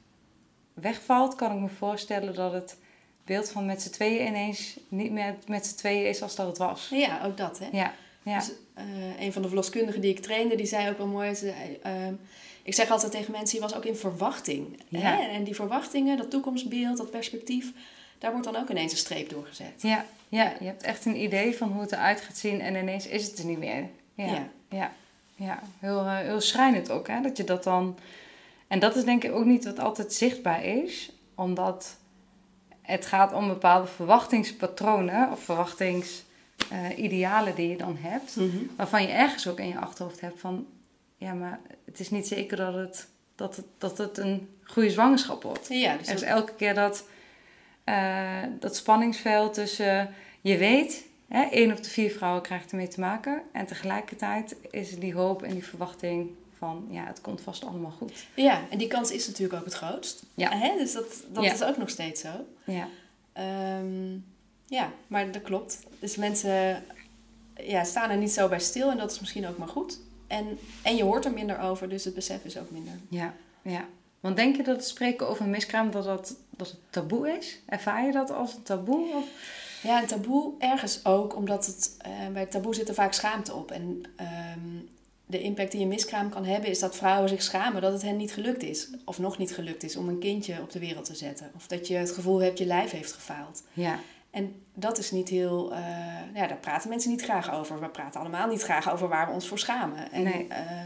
[0.73, 2.77] wegvalt, kan ik me voorstellen dat het
[3.25, 6.57] beeld van met z'n tweeën ineens niet meer met z'n tweeën is als dat het
[6.57, 6.87] was.
[6.91, 7.67] ja ook dat hè.
[7.71, 8.39] Ja, ja.
[8.39, 11.35] Dus, eh, een van de verloskundigen die ik trainde, die zei ook wel mooi.
[11.35, 12.13] Ze, zei, ehm,
[12.63, 14.79] ik zeg altijd tegen mensen, je was ook in verwachting.
[14.87, 14.99] Ja.
[14.99, 15.27] Hè?
[15.27, 17.71] En die verwachtingen, dat toekomstbeeld, dat perspectief,
[18.17, 19.81] daar wordt dan ook ineens een streep doorgezet.
[19.81, 23.07] Ja, ja, je hebt echt een idee van hoe het eruit gaat zien en ineens
[23.07, 23.89] is het er niet meer.
[24.13, 24.93] Ja, ja, Ja.
[25.35, 25.61] ja.
[25.79, 27.97] Heel, eh, heel schrijnend ook, hè, dat je dat dan...
[28.67, 31.97] En dat is denk ik ook niet wat altijd zichtbaar is, omdat
[32.83, 38.37] het gaat om bepaalde verwachtingspatronen of verwachtingsidealen die je dan hebt,
[38.75, 40.65] waarvan je ergens ook in je achterhoofd hebt van,
[41.17, 45.43] ja, maar het is niet zeker dat het, dat het, dat het een goede zwangerschap
[45.43, 45.67] wordt.
[45.69, 47.07] Ja, dus Er is dat- elke keer dat,
[47.83, 52.99] eh, dat spanningsveld tussen je weet, hè, één op de vier vrouwen krijgt ermee te
[52.99, 53.41] maken.
[53.51, 56.29] En tegelijkertijd is die hoop en die verwachting
[56.65, 58.11] van, ja, het komt vast allemaal goed.
[58.35, 60.23] ja, en die kans is natuurlijk ook het grootst.
[60.33, 60.57] Ja.
[60.57, 60.77] Hè?
[60.77, 61.53] Dus dat, dat Ja.
[61.53, 62.29] is ook nog steeds zo.
[62.65, 62.87] Ja,
[63.33, 64.11] Ehm,
[64.67, 65.79] ja, maar dat klopt.
[65.99, 66.83] Dus mensen
[67.55, 69.99] ja, staan er niet zo bij stil en dat is misschien ook maar goed.
[70.27, 72.93] En, en je hoort er minder over, dus het besef is ook minder.
[73.09, 73.85] ja, ja.
[74.19, 77.59] Want denk je dat het spreken over miskraam, dat, dat, dat het taboe is?
[77.65, 79.13] Ervaar je dat als een taboe?
[79.15, 79.25] Of?
[79.83, 83.71] Ja, een taboe ergens ook, omdat het, eh, bij taboe zit er vaak schaamte op.
[83.71, 84.59] En ehm,
[85.25, 88.17] de impact die een miskraam kan hebben, is dat vrouwen zich schamen dat het hen
[88.17, 88.89] niet gelukt is.
[89.05, 91.51] Of nog niet gelukt is om een kindje op de wereld te zetten.
[91.55, 93.63] Of dat je het gevoel hebt je lijf heeft gefaald.
[93.73, 93.99] Ja,
[94.31, 95.73] En dat is niet heel.
[95.73, 95.79] eh,
[96.33, 97.79] ja, daar praten mensen niet graag over.
[97.79, 100.11] We praten allemaal niet graag over waar we ons voor schamen.
[100.11, 100.47] En, Nee.
[100.47, 100.81] eh,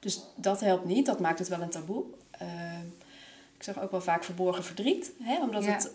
[0.00, 2.04] dus dat helpt niet, dat maakt het wel een taboe.
[2.30, 2.46] Eh,
[3.56, 5.72] ik zeg ook wel vaak verborgen verdriet, hè, omdat Ja.
[5.72, 5.90] het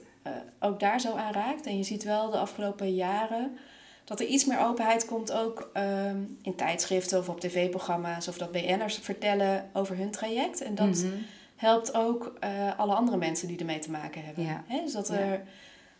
[0.59, 1.65] ook daar zo aan raakt.
[1.65, 3.57] En je ziet wel de afgelopen jaren
[4.03, 8.51] dat er iets meer openheid komt, ook ehm, in tijdschriften of op tv-programma's, of dat
[8.51, 10.61] BN'ers vertellen over hun traject.
[10.61, 11.07] En dat Mhm.
[11.55, 14.43] helpt ook eh, alle andere mensen die ermee te maken hebben.
[14.43, 14.63] Ja.
[14.67, 14.81] Hè?
[14.83, 15.13] Dus dat Ja.
[15.17, 15.41] er,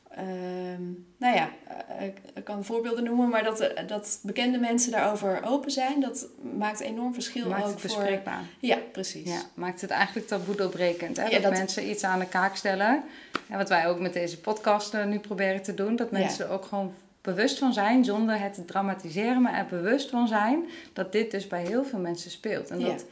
[0.10, 0.84] ehm,
[1.18, 1.50] nou ja,
[1.98, 6.26] eh, ik, kan voorbeelden noemen, maar dat, eh, dat bekende mensen daarover open zijn, dat
[6.58, 8.00] maakt enorm verschil maakt ook het voor.
[8.00, 8.44] bespreekbaar.
[8.60, 9.30] Ja, precies.
[9.30, 11.18] Ja, maakt het eigenlijk taboe doorbrekend.
[11.18, 11.24] Hè?
[11.24, 13.04] Ja, dat, dat- mensen iets aan de kaak stellen.
[13.50, 15.96] En wat wij ook met deze podcast nu proberen te doen.
[15.96, 20.28] Dat mensen ook gewoon bewust van zijn, zonder het te dramatiseren, maar er bewust van
[20.28, 22.70] zijn dat dit dus bij heel veel mensen speelt.
[22.70, 22.86] En Ja.
[22.88, 23.06] dat,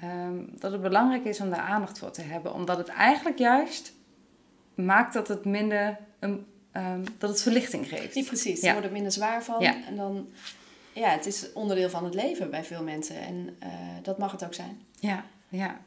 [0.00, 2.54] ehm, dat het belangrijk is om daar aandacht voor te hebben.
[2.54, 3.92] Omdat het eigenlijk juist
[4.74, 8.26] maakt dat het minder, een, ehm, dat het verlichting geeft.
[8.26, 8.72] Precies, Ja.
[8.72, 9.60] wordt er minder zwaar van.
[9.60, 9.74] Ja.
[9.88, 10.28] En dan,
[10.92, 13.16] ja, het is onderdeel van het leven bij veel mensen.
[13.20, 13.68] En eh,
[14.02, 14.80] dat mag het ook zijn.
[14.98, 15.80] Ja, ja.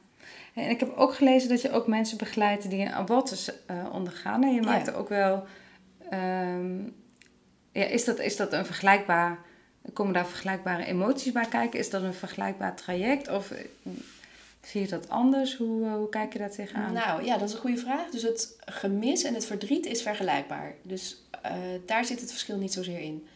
[0.53, 4.43] En ik heb ook gelezen dat je ook mensen begeleidt die een abortus eh, ondergaan.
[4.43, 5.43] En je maakt ook wel.
[6.09, 6.79] ehm,
[7.75, 9.39] ja, is, dat, is dat een vergelijkbaar.
[9.93, 11.79] Komen daar vergelijkbare emoties bij kijken?
[11.79, 13.29] Is dat een vergelijkbaar traject?
[13.29, 13.59] Of eh,
[14.61, 15.57] zie je dat anders?
[15.57, 16.93] Hoe, eh, hoe kijk je daar tegenaan?
[16.93, 18.09] Nou ja, dat is een goede vraag.
[18.09, 20.73] Dus het gemis en het verdriet is vergelijkbaar.
[20.81, 21.51] Dus eh,
[21.85, 23.27] daar zit het verschil niet zozeer in.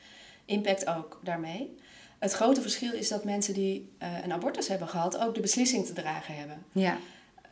[0.45, 1.77] Impact ook daarmee.
[2.19, 3.91] Het grote verschil is dat mensen die
[4.23, 6.65] een abortus hebben gehad ook de beslissing te dragen hebben.
[6.71, 6.97] Ja,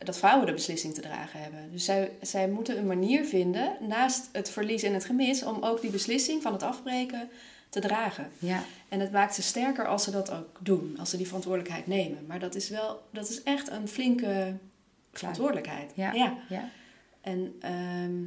[0.04, 1.72] Dat vrouwen de beslissing te dragen hebben.
[1.72, 5.80] Dus zij, zij moeten een manier vinden, naast het verlies en het gemis, om ook
[5.80, 7.28] die beslissing van het afbreken
[7.68, 8.30] te dragen.
[8.38, 11.86] ja, En het maakt ze sterker als ze dat ook doen, als ze die verantwoordelijkheid
[11.86, 12.26] nemen.
[12.26, 14.54] Maar dat is wel, dat is echt een flinke
[15.12, 15.92] verantwoordelijkheid.
[15.94, 16.36] ja, ja.
[16.48, 16.70] ja.
[17.20, 18.22] En ehm,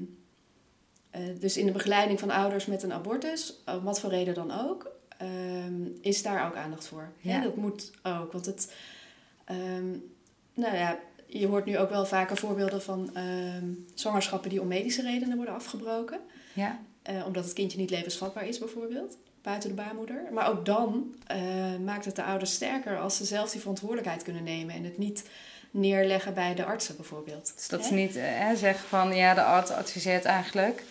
[1.10, 4.52] eh, dus in de begeleiding van ouders met een abortus, om wat voor reden dan
[4.52, 7.12] ook, ehm, is daar ook aandacht voor.
[7.18, 7.36] Ja.
[7.36, 7.42] Ja.
[7.42, 8.74] dat moet ook, want het,
[9.46, 9.90] ehm,
[10.54, 11.00] nou ja,
[11.40, 15.56] je hoort nu ook wel vaker voorbeelden van ehm, zwangerschappen die om medische redenen worden
[15.56, 16.20] afgebroken.
[16.54, 16.80] ja.
[17.02, 19.18] Eh, omdat het kindje niet levensvatbaar is bijvoorbeeld.
[19.42, 20.24] buiten de baarmoeder.
[20.32, 21.40] Maar ook dan eh,
[21.84, 25.24] maakt het de ouders sterker als ze zelf die verantwoordelijkheid kunnen nemen en het niet
[25.72, 27.52] neerleggen bij de artsen bijvoorbeeld.
[27.56, 30.84] Dus dat ze niet eh, zeggen van ja, de arts adviseert eigenlijk.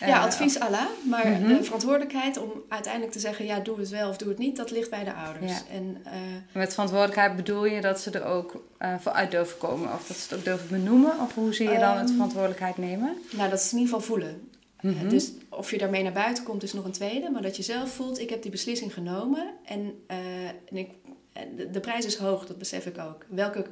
[0.00, 1.48] Ja, Eh, advies Allah, maar Mhm.
[1.48, 4.70] de verantwoordelijkheid om uiteindelijk te zeggen, ja, doe het wel of doe het niet, dat
[4.70, 5.52] ligt bij de ouders.
[5.52, 5.62] Ja.
[5.74, 6.12] En eh,
[6.52, 9.92] Met verantwoordelijkheid bedoel je dat ze er ook eh, voor uit durven komen?
[9.92, 11.20] Of dat ze het ook durven benoemen?
[11.20, 13.16] Of hoe zie je dan het Ehm, verantwoordelijkheid nemen?
[13.36, 14.48] nou, dat is in ieder geval voelen.
[14.80, 15.08] Mhm.
[15.08, 17.30] Dus of je daarmee naar buiten komt is nog een tweede.
[17.30, 19.46] Maar dat je zelf voelt, ik heb die beslissing genomen.
[19.64, 20.88] En, en ik,
[21.56, 23.24] de, de prijs is hoog, dat besef ik ook.
[23.28, 23.64] Welke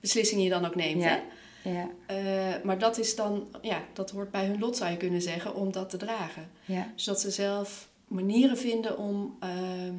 [0.00, 1.02] beslissing je dan ook neemt.
[1.02, 1.08] Ja.
[1.08, 1.18] Hè?
[1.62, 2.16] Ja, Eh,
[2.64, 5.72] maar dat is dan, ja, dat hoort bij hun lot zou je kunnen zeggen, om
[5.72, 6.50] dat te dragen.
[6.64, 9.94] ja, Dus dat ze zelf manieren vinden om ehm,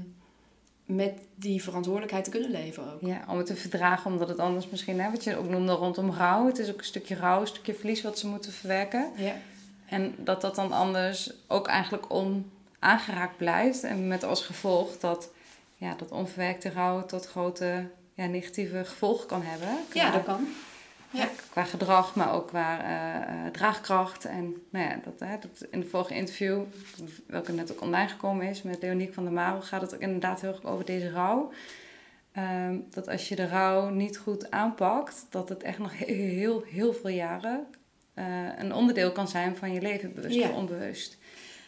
[0.85, 3.01] met die verantwoordelijkheid te kunnen leven ook.
[3.01, 6.11] ja, om het te verdragen, omdat het anders misschien, hè, wat je ook noemde rondom
[6.11, 6.45] rouw.
[6.45, 9.11] Het is ook een stukje rouw, een stukje verlies wat ze moeten verwerken.
[9.15, 9.35] Ja,
[9.85, 13.83] En dat dat dan anders ook eigenlijk onaangeraakt blijft.
[13.83, 15.29] En met als gevolg dat
[15.77, 19.69] ja, dat onverwerkte rouw tot grote ja, negatieve gevolgen kan hebben.
[19.93, 20.47] Ja dat kan.
[21.11, 21.19] Ja.
[21.21, 24.25] ja, qua gedrag, maar ook qua eh, draagkracht.
[24.25, 26.61] En nou ja, dat, hè, dat in het vorige interview,
[27.27, 30.41] welke net ook online gekomen is met Leoniek van der Marel, gaat het ook inderdaad
[30.41, 31.51] heel erg over deze rouw.
[32.31, 36.63] Ehm, dat als je de rouw niet goed aanpakt, dat het echt nog heel, heel,
[36.67, 37.65] heel veel jaren
[38.13, 38.25] eh,
[38.57, 40.49] een onderdeel kan zijn van je leven, bewust Ja.
[40.49, 41.13] of onbewust.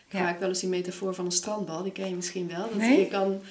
[0.08, 2.62] Ik gebruik wel eens die metafoor van een strandbal, die ken je misschien wel.
[2.62, 3.00] Dat Nee?
[3.00, 3.42] je kan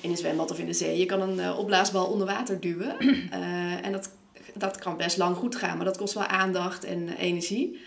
[0.00, 2.96] in een zwembad of in de zee, je kan een opblaasbal onder water duwen.
[3.82, 4.10] En dat,
[4.54, 7.80] dat kan best lang goed gaan, maar dat kost wel aandacht en energie.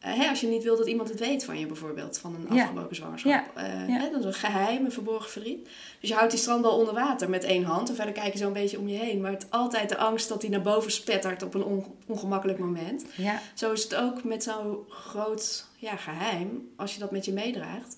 [0.00, 2.58] Eh, hè, als je niet wil dat iemand het weet van je bijvoorbeeld, van een
[2.60, 3.32] afgebroken zwangerschap.
[3.54, 3.64] Eh.
[3.86, 5.68] Hè, dat is een geheim, een verborgen verdriet.
[6.00, 8.46] Dus je houdt die strandbal onder water met één hand en verder kijk je zo
[8.46, 9.20] een beetje om je heen.
[9.20, 13.04] Maar het altijd de angst dat die naar boven spettert op een on- ongemakkelijk moment.
[13.16, 17.32] Ja, Zo is het ook met zo'n groot ja, geheim, als je dat met je
[17.32, 17.96] meedraagt.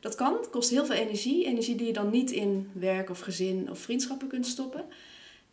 [0.00, 1.44] Dat kan, het kost heel veel energie.
[1.46, 4.84] Energie die je dan niet in werk of gezin of vriendschappen kunt stoppen.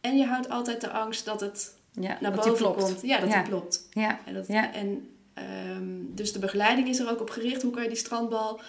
[0.02, 2.84] En je houdt altijd de angst dat het ja naar dat die boven klopt.
[2.84, 3.02] komt.
[3.02, 3.42] Ja, dat Ja.
[3.42, 3.88] die klopt.
[3.92, 4.74] Ja, En, dat, Ja.
[4.74, 7.62] en ehm, dus de begeleiding is er ook op gericht.
[7.62, 8.62] Hoe kan je die strandbal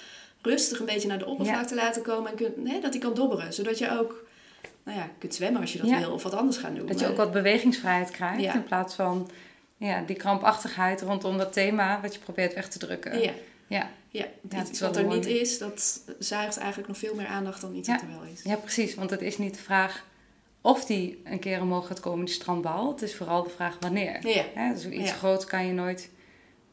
[0.42, 2.30] rustig een beetje naar de oppervlakte laten komen.
[2.30, 3.52] En kun, nee, dat die kan dobberen.
[3.52, 4.24] Zodat je ook
[4.82, 6.12] nou ja, kunt zwemmen als je dat wil.
[6.12, 6.86] Of wat anders gaan doen.
[6.86, 9.30] dat je ook wat bewegingsvrijheid krijgt in plaats van
[9.76, 13.20] ja, die krampachtigheid rondom dat thema wat je probeert weg te drukken.
[13.22, 13.32] Ja,
[13.66, 13.88] Ja.
[14.08, 14.26] ja.
[14.68, 18.00] iets wat er niet is, dat zuigt eigenlijk nog veel meer aandacht dan iets wat
[18.00, 18.42] er wel is.
[18.42, 18.94] Ja, precies.
[18.94, 20.04] Want het is niet de vraag
[20.66, 22.88] of die een keer omhoog gaat komen, die strandbal.
[22.92, 24.26] Het is vooral de vraag wanneer.
[24.28, 24.44] Ja.
[24.54, 25.14] Hè, dus iets Ja.
[25.16, 26.10] groots kan je nooit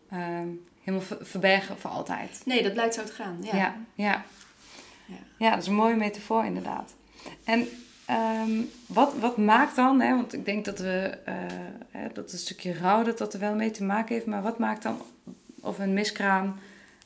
[0.10, 0.48] ehm,
[0.84, 2.42] helemaal ver- verbergen voor altijd.
[2.46, 3.38] Nee, dat blijkt zo te gaan.
[3.42, 3.56] Ja.
[3.56, 4.24] Ja, ja.
[5.06, 5.16] Ja.
[5.38, 5.50] ja.
[5.50, 6.94] dat is een mooie metafoor inderdaad.
[7.44, 7.68] En
[8.06, 11.34] ehm, wat, wat maakt dan, hè, want ik denk dat we, eh,
[11.92, 14.58] hè, dat een stukje rouw dat, dat er wel mee te maken heeft, maar wat
[14.60, 15.02] maakt dan
[15.62, 16.56] of een miskraam,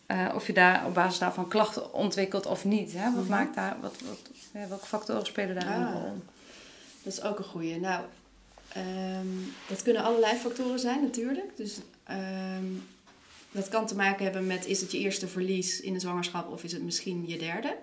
[0.06, 2.94] eh, of je daar op basis daarvan klachten ontwikkelt of niet?
[2.94, 3.04] Hè?
[3.14, 3.30] Wat Mhm.
[3.32, 3.96] maakt daar, wat,
[4.52, 5.94] welke factoren spelen daar een Ah.
[5.94, 6.24] rol?
[7.06, 7.80] Dat is ook een goeie.
[7.80, 8.04] Nou,
[8.74, 9.28] ehm,
[9.68, 11.58] dat kunnen allerlei factoren zijn natuurlijk.
[11.58, 12.66] Dus ehm,
[13.52, 16.64] dat kan te maken hebben met is het je eerste verlies in de zwangerschap of
[16.64, 17.76] is het misschien je derde.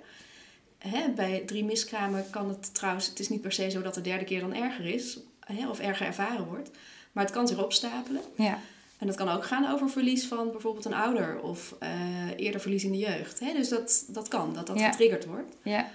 [0.78, 4.00] Hè, bij drie miskramen kan het trouwens, het is niet per se zo dat de
[4.00, 6.70] derde keer dan erger is hè, of erger ervaren wordt.
[7.12, 8.22] Maar het kan zich opstapelen.
[8.37, 8.58] Ja,
[8.98, 11.90] En dat kan ook gaan over verlies van bijvoorbeeld een ouder of eh,
[12.37, 13.40] eerder verlies in de jeugd.
[13.40, 13.52] Hè?
[13.52, 14.90] Dus dat, dat kan, dat dat Ja.
[14.90, 15.54] getriggerd wordt.
[15.62, 15.90] ja,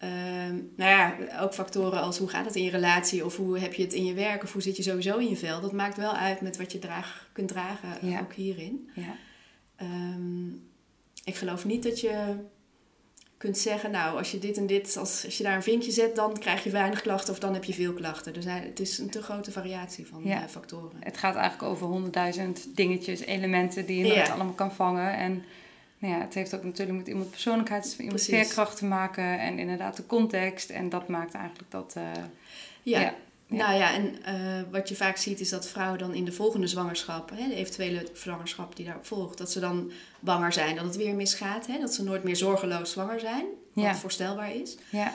[0.00, 3.74] Ehm, nou ja, ook factoren als hoe gaat het in je relatie of hoe heb
[3.74, 5.60] je het in je werk of hoe zit je sowieso in je vel.
[5.60, 8.20] Dat maakt wel uit met wat je draag, kunt dragen, eh, Ja.
[8.20, 8.90] ook hierin.
[8.94, 9.14] ja.
[9.76, 10.48] Ehm,
[11.24, 12.34] ik geloof niet dat je
[13.36, 16.16] kunt zeggen, nou als je dit en dit, als, als je daar een vinkje zet,
[16.16, 18.42] dan krijg je weinig klachten of dan heb je veel klachten.
[18.42, 20.42] Zijn, het is een te grote variatie van Ja.
[20.42, 20.96] eh, factoren.
[21.00, 24.28] Het gaat eigenlijk over honderdduizend dingetjes, elementen die je Ja.
[24.28, 25.16] allemaal kan vangen.
[25.16, 25.42] En
[26.00, 28.34] nou ja, het heeft ook natuurlijk met iemand persoonlijkheid, iemand Precies.
[28.34, 29.38] veerkracht te maken.
[29.40, 30.70] En inderdaad de context.
[30.70, 31.92] En dat maakt eigenlijk dat...
[31.96, 32.02] eh,
[32.82, 33.14] Ja,
[33.46, 34.34] nou ja, en eh,
[34.70, 38.06] wat je vaak ziet is dat vrouwen dan in de volgende zwangerschap, hè, de eventuele
[38.14, 41.66] zwangerschap die daarop volgt, dat ze dan banger zijn dat het weer misgaat.
[41.66, 43.94] Hè, dat ze nooit meer zorgeloos zwanger zijn, wat Ja.
[43.94, 44.76] voorstelbaar is.
[44.90, 45.12] ja,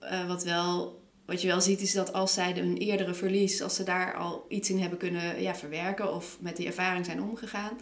[0.00, 3.74] Eh, wat, wel, wat je wel ziet is dat als zij hun eerdere verlies, als
[3.74, 7.78] ze daar al iets in hebben kunnen ja, verwerken of met die ervaring zijn omgegaan,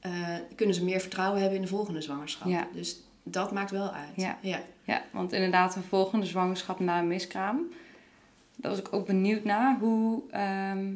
[0.00, 2.48] eh, kunnen ze meer vertrouwen hebben in de volgende zwangerschap.
[2.48, 2.68] Ja.
[2.72, 4.16] Dus dat maakt wel uit.
[4.16, 4.38] Ja.
[4.40, 4.62] ja.
[4.84, 7.68] ja, want inderdaad een volgende zwangerschap na een miskraam.
[8.56, 9.78] Daar was ik ook benieuwd naar.
[9.78, 10.22] Hoe...
[10.30, 10.88] ehm,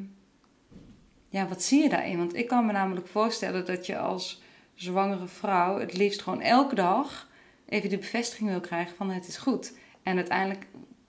[1.29, 2.19] ja, wat zie je daarin?
[2.19, 4.43] Want ik kan me namelijk voorstellen dat je als
[4.75, 7.29] zwangere vrouw het liefst gewoon elke dag
[7.69, 9.73] even die bevestiging wil krijgen van het is goed.
[10.03, 10.67] En uiteindelijk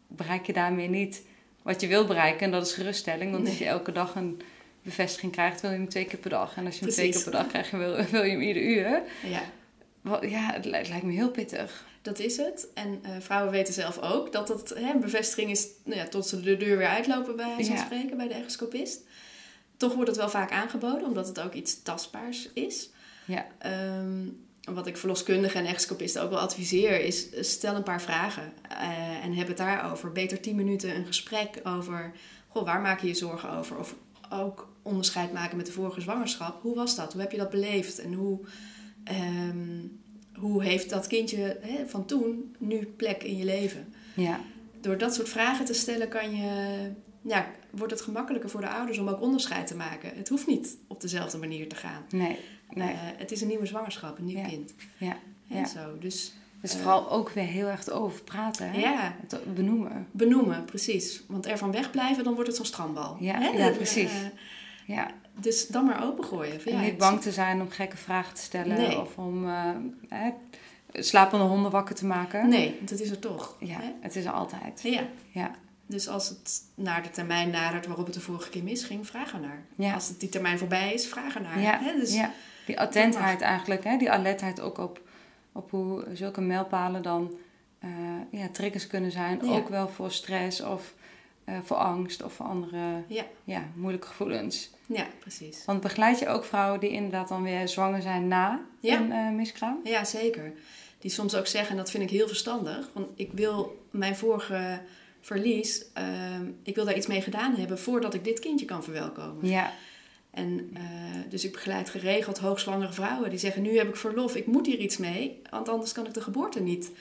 [0.08, 1.25] bereik je daarmee niet
[1.62, 2.39] wat je wil bereiken.
[2.39, 3.31] En dat is geruststelling.
[3.31, 4.41] Want als je elke dag een
[4.85, 6.55] bevestiging krijgt, wil je hem twee keer per dag.
[6.55, 9.01] En als je hem twee keer per dag krijgt, wil, wil je hem ieder uur.
[9.29, 9.41] ja.
[10.21, 11.85] Ja, het li- het lijkt me heel pittig.
[12.01, 12.67] Dat is het.
[12.73, 16.41] En eh, vrouwen weten zelf ook dat het hè, bevestiging is nou ja, tot ze
[16.41, 17.85] de deur weer uitlopen bij wijze van Ja.
[17.85, 18.99] spreken bij de echoscopist.
[19.77, 22.89] Toch wordt het wel vaak aangeboden, omdat het ook iets tastbaars is.
[23.25, 24.19] Ja, Ehm,
[24.73, 29.23] wat ik verloskundigen en echoscopisten ook wel adviseer is eh, stel een paar vragen eh,
[29.25, 30.11] en heb het daarover.
[30.11, 32.11] Beter 10 minuten een gesprek over
[32.47, 33.77] goh, waar maak je je zorgen over?
[33.77, 33.95] Of
[34.29, 36.61] ook onderscheid maken met de vorige zwangerschap.
[36.61, 37.11] Hoe was dat?
[37.13, 37.99] Hoe heb je dat beleefd?
[37.99, 38.39] En hoe,
[39.03, 39.79] ehm,
[40.35, 43.93] hoe heeft dat kindje hè, van toen nu plek in je leven?
[44.15, 44.39] ja,
[44.81, 46.75] Door dat soort vragen te stellen kan je,
[47.21, 50.11] ja, wordt het gemakkelijker voor de ouders om ook onderscheid te maken.
[50.15, 52.05] Het hoeft niet op dezelfde manier te gaan.
[52.09, 52.37] nee,
[52.73, 54.47] nee, Eh, het is een nieuwe zwangerschap, een nieuw Ja.
[54.47, 54.73] kind.
[54.97, 55.17] ja.
[55.49, 55.65] En Ja.
[55.67, 55.97] zo.
[55.99, 58.79] Dus Dus Eh, vooral ook weer heel erg over praten, hè?
[58.79, 60.07] ja, Het benoemen.
[60.11, 61.21] benoemen, precies.
[61.27, 63.17] Want ervan wegblijven, dan wordt het zo'n strandbal.
[63.19, 63.47] Ja, Hè?
[63.47, 64.11] ja, precies.
[64.11, 64.17] eh,
[64.85, 65.07] Ja,
[65.39, 66.61] dus dan maar opengooien.
[66.61, 68.99] Van, en ja, niet bang te zijn om gekke vragen te stellen Nee.
[69.01, 69.69] of om eh,
[70.09, 70.29] hè,
[70.91, 72.49] slapende honden wakker te maken.
[72.49, 73.55] Nee, dat is er toch.
[73.59, 73.91] Ja, Hè?
[74.01, 74.81] het is er altijd.
[74.81, 75.01] Ja.
[75.31, 75.51] Ja,
[75.85, 79.39] Dus als het naar de termijn nadert waarop het de vorige keer misging, vraag er
[79.39, 79.61] naar.
[79.75, 79.93] Ja.
[79.93, 81.59] Als het die termijn voorbij is, vraag er naar.
[81.59, 81.99] ja, Hè?
[81.99, 82.31] Dus, ja.
[82.65, 83.97] Die attentheid eigenlijk, hè?
[83.97, 85.01] die alertheid ook op,
[85.51, 87.33] op hoe zulke mijlpalen dan
[87.79, 87.89] eh,
[88.31, 89.39] ja, triggers kunnen zijn.
[89.45, 89.51] Ja.
[89.51, 90.93] Ook wel voor stress of
[91.45, 93.23] eh, voor angst of voor andere Ja.
[93.43, 94.69] ja, moeilijke gevoelens.
[94.86, 95.65] ja, precies.
[95.65, 98.99] Want begeleid je ook vrouwen die inderdaad dan weer zwanger zijn na Ja.
[98.99, 99.79] een eh, miskraam?
[99.84, 100.53] Ja, zeker.
[100.99, 104.79] Die soms ook zeggen, en dat vind ik heel verstandig, want ik wil mijn vorige
[105.21, 109.47] verlies, ehm, ik wil daar iets mee gedaan hebben voordat ik dit kindje kan verwelkomen.
[109.47, 109.71] Ja,
[110.31, 110.81] En eh,
[111.29, 114.77] dus ik begeleid geregeld hoogzwangere vrouwen die zeggen: Nu heb ik verlof, ik moet hier
[114.79, 116.91] iets mee, want anders kan ik de geboorte niet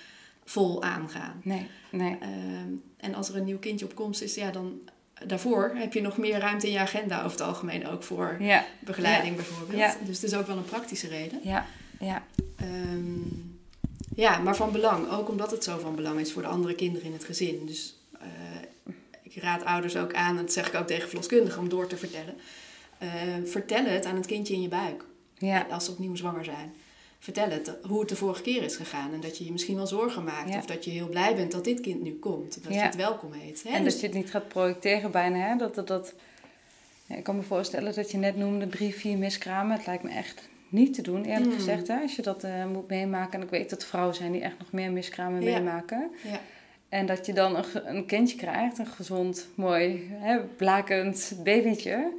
[0.45, 1.41] vol aangaan.
[1.43, 2.17] nee, nee.
[2.21, 4.81] Ehm, en als er een nieuw kindje op komst is, ja, dan
[5.27, 8.65] daarvoor heb je nog meer ruimte in je agenda over het algemeen ook voor Ja,
[8.79, 9.79] begeleiding bijvoorbeeld.
[9.79, 9.97] Ja.
[10.05, 11.41] Dus het is ook wel een praktische reden.
[11.43, 11.67] ja,
[12.01, 12.23] ja.
[12.57, 13.43] Ehm,
[14.17, 15.11] ja, maar van belang.
[15.11, 17.67] Ook omdat het zo van belang is voor de andere kinderen in het gezin.
[17.67, 18.29] Dus eh,
[19.23, 21.97] ik raad ouders ook aan, en dat zeg ik ook tegen verloskundigen, om door te
[21.97, 22.35] vertellen.
[22.99, 23.09] Eh,
[23.45, 25.05] vertel het aan het kindje in je buik.
[25.39, 25.67] ja.
[25.71, 26.75] Als ze opnieuw zwanger zijn.
[27.25, 29.13] Vertel het hoe het de vorige keer is gegaan.
[29.13, 30.49] En dat je je misschien wel zorgen maakt.
[30.53, 30.59] Ja.
[30.59, 32.63] Of dat je heel blij bent dat dit kind nu komt.
[32.65, 32.79] Dat Ja.
[32.81, 33.63] je het welkom heet.
[33.63, 33.71] Hè?
[33.75, 35.57] En Dus- dat je het niet gaat projecteren bijna, hè?
[35.57, 36.15] Dat, dat, dat,
[37.07, 39.77] ja, ik kan me voorstellen dat je net noemde drie, vier miskramen.
[39.77, 41.57] Het lijkt me echt niet te doen, eerlijk Mm.
[41.57, 42.01] gezegd, hè?
[42.01, 43.33] Als je dat eh, moet meemaken.
[43.39, 46.11] En ik weet dat vrouwen zijn die echt nog meer miskramen meemaken.
[46.25, 46.41] ja.
[46.89, 47.65] En dat je dan een,
[47.97, 52.13] een kindje krijgt, een gezond, mooi, hè, blakend babytje.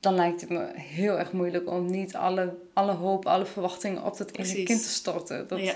[0.00, 4.16] Dan lijkt het me heel erg moeilijk om niet alle, alle hoop, alle verwachtingen op
[4.16, 5.48] dat ene kind te storten.
[5.48, 5.74] Dat, ja.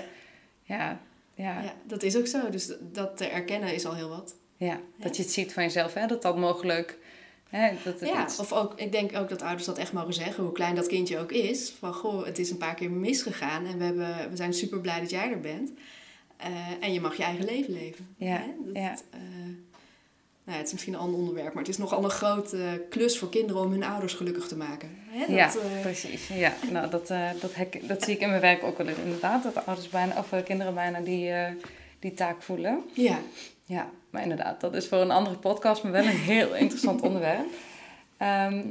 [0.63, 0.99] ja,
[1.35, 2.49] ja, Ja, dat is ook zo.
[2.49, 4.35] Dus dat te erkennen is al heel wat.
[4.57, 6.97] ja, dat je het ziet van jezelf, hè, dat dat mogelijk...
[7.49, 10.13] Hè, dat het Ja, iets- of ook, ik denk ook dat ouders dat echt mogen
[10.13, 11.73] zeggen, hoe klein dat kindje ook is.
[11.79, 14.99] Van goh, het is een paar keer misgegaan en we, hebben, we zijn super blij
[14.99, 15.71] dat jij er bent.
[16.37, 18.07] Eh, en je mag je eigen leven leven.
[18.17, 18.45] Ja, Hè?
[18.65, 18.91] Dat, ja.
[19.11, 19.19] eh,
[20.45, 23.29] nou het is misschien een ander onderwerp, maar het is nogal een grote klus voor
[23.29, 24.89] kinderen om hun ouders gelukkig te maken.
[25.07, 25.19] Hè?
[25.19, 26.27] Dat, ja, eh, precies.
[26.27, 28.97] Ja, nou, dat, eh, dat, hek, dat zie ik in mijn werk ook wel eens,
[28.97, 29.43] inderdaad.
[29.43, 31.33] Dat de ouders bijna, of eh, kinderen bijna die,
[31.99, 32.83] die taak voelen.
[32.93, 33.19] ja,
[33.65, 37.45] Ja, maar inderdaad, dat is voor een andere podcast, maar wel een heel interessant onderwerp.
[38.17, 38.63] Ehm,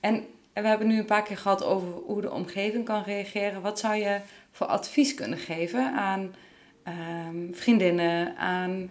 [0.00, 3.62] en we hebben nu een paar keer gehad over hoe de omgeving kan reageren.
[3.62, 6.34] Wat zou je voor advies kunnen geven aan
[6.82, 8.90] ehm, vriendinnen, aan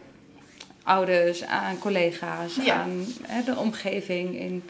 [0.85, 2.75] ouders, aan collega's, Ja.
[2.81, 4.63] aan hè, de omgeving in,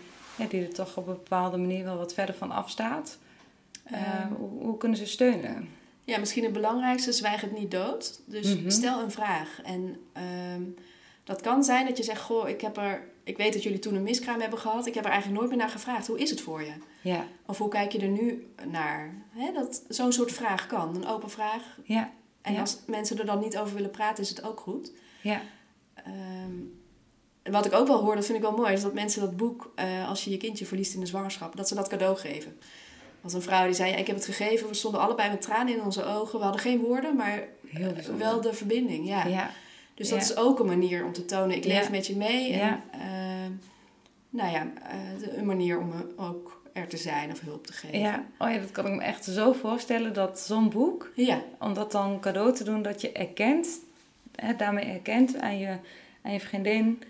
[0.50, 3.18] die er toch op een bepaalde manier wel wat verder van afstaat?
[3.84, 4.28] Eh, Ehm.
[4.34, 5.70] hoe, hoe kunnen ze steunen?
[6.04, 8.20] Ja, misschien het belangrijkste, zwijg het niet dood.
[8.26, 8.70] Dus Mhm.
[8.70, 9.60] stel een vraag.
[9.64, 10.62] En ehm,
[11.24, 13.96] dat kan zijn dat je zegt, goh, ik, heb er, ik weet dat jullie toen
[13.96, 14.86] een miskraam hebben gehad.
[14.86, 16.08] Ik heb er eigenlijk nooit meer naar gevraagd.
[16.08, 16.74] Hoe is het voor je?
[17.02, 19.14] Ja, Of hoe kijk je er nu naar?
[19.54, 21.78] Dat zo'n soort vraag kan, een open vraag.
[21.84, 22.60] ja, En Ja.
[22.60, 24.92] als mensen er dan niet over willen praten, is het ook goed.
[25.22, 25.42] ja,
[26.06, 26.54] Ehm,
[27.54, 29.72] wat ik ook wel hoor, dat vind ik wel mooi, is dat mensen dat boek,
[29.76, 32.58] eh, als je je kindje verliest in de zwangerschap, dat ze dat cadeau geven.
[33.22, 35.82] Was een vrouw die zei, ik heb het gegeven, we stonden allebei met tranen in
[35.84, 36.38] onze ogen.
[36.38, 37.44] We hadden geen woorden, maar
[37.74, 38.18] bijzonder.
[38.18, 39.08] wel de verbinding.
[39.08, 39.26] Ja.
[39.26, 39.52] ja.
[39.94, 40.24] Dus dat Ja.
[40.26, 41.90] is ook een manier om te tonen, ik leef Ja.
[41.90, 42.52] met je mee.
[42.52, 42.82] En, Ja.
[42.92, 43.52] ehm,
[44.30, 48.00] nou ja, eh, een manier om eh, ook er te zijn of hulp te geven.
[48.00, 51.74] Ja, oh ja, dat kan ik me echt zo voorstellen dat zo'n boek, Ja, om
[51.74, 53.68] dat dan cadeau te doen, dat je erkent,
[54.36, 55.78] hè, daarmee erkent aan je,
[56.22, 57.02] aan je vriendin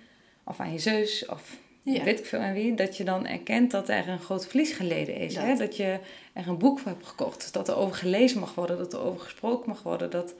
[0.43, 2.03] of aan je zus of Ja.
[2.03, 5.15] weet ik veel aan wie, dat je dan erkent dat er een groot verlies geleden
[5.15, 5.34] is.
[5.34, 5.43] Dat.
[5.43, 5.55] Hè?
[5.55, 5.99] Dat je
[6.34, 9.19] er een boek voor hebt gekocht, dat er over gelezen mag worden, dat er over
[9.21, 10.11] gesproken mag worden.
[10.11, 10.34] Dat,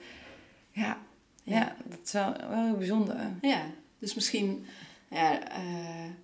[0.70, 0.98] ja,
[1.42, 1.56] ja.
[1.58, 1.76] Ja.
[1.84, 3.16] dat is wel, wel heel bijzonder.
[3.42, 3.62] ja.
[3.98, 4.66] Dus misschien
[5.10, 5.58] ja, eh,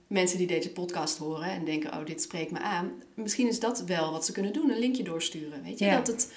[0.07, 2.91] mensen die deze podcast horen en denken, oh, dit spreekt me aan.
[3.15, 5.63] Misschien is dat wel wat ze kunnen doen, een linkje doorsturen.
[5.63, 5.97] Weet je, Ja.
[5.97, 6.33] dat het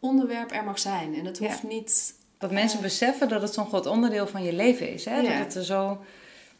[0.00, 1.14] onderwerp er mag zijn.
[1.14, 1.32] En Ja.
[1.48, 2.14] hoeft niet...
[2.38, 5.04] Dat mensen beseffen dat het zo'n groot onderdeel van je leven is.
[5.04, 5.22] Hè?
[5.22, 6.04] Dat het er zo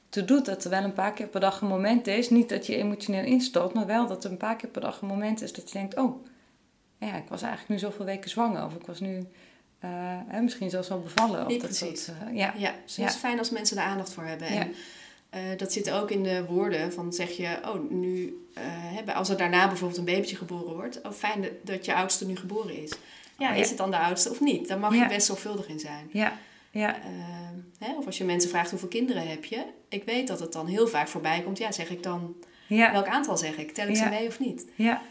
[0.08, 2.30] toe doet dat er wel een paar keer per dag een moment is.
[2.30, 5.08] Niet dat je emotioneel instort, maar wel dat er een paar keer per dag een
[5.08, 6.24] moment is dat je denkt: Oh,
[6.98, 8.64] ja, ik was eigenlijk nu zoveel weken zwanger.
[8.64, 9.26] Of ik was nu
[9.78, 9.90] eh,
[10.26, 11.46] hè, misschien zelfs wel bevallen.
[11.46, 12.54] Of Ja, dat soort, eh, ja.
[12.56, 13.02] Ja, dus Ja.
[13.02, 14.48] het is fijn als mensen er aandacht voor hebben.
[14.48, 14.74] En
[15.30, 18.46] eh, dat zit ook in de woorden van zeg je, oh, nu,
[19.14, 22.82] als er daarna bijvoorbeeld een babytje geboren wordt, oh, fijn dat je oudste nu geboren
[22.82, 22.92] is.
[23.38, 24.68] Ja, is het dan de oudste of niet?
[24.68, 26.08] Daar mag je best zorgvuldig in zijn.
[26.12, 26.32] Ja,
[26.70, 30.40] ja, Ehm, hè, of als je mensen vraagt hoeveel kinderen heb je, ik weet dat
[30.40, 31.58] het dan heel vaak voorbij komt.
[31.58, 32.34] Ja, zeg ik dan,
[32.66, 33.70] ja, welk aantal zeg ik?
[33.74, 34.66] Tel ik ze mee of niet?
[34.74, 35.02] ja,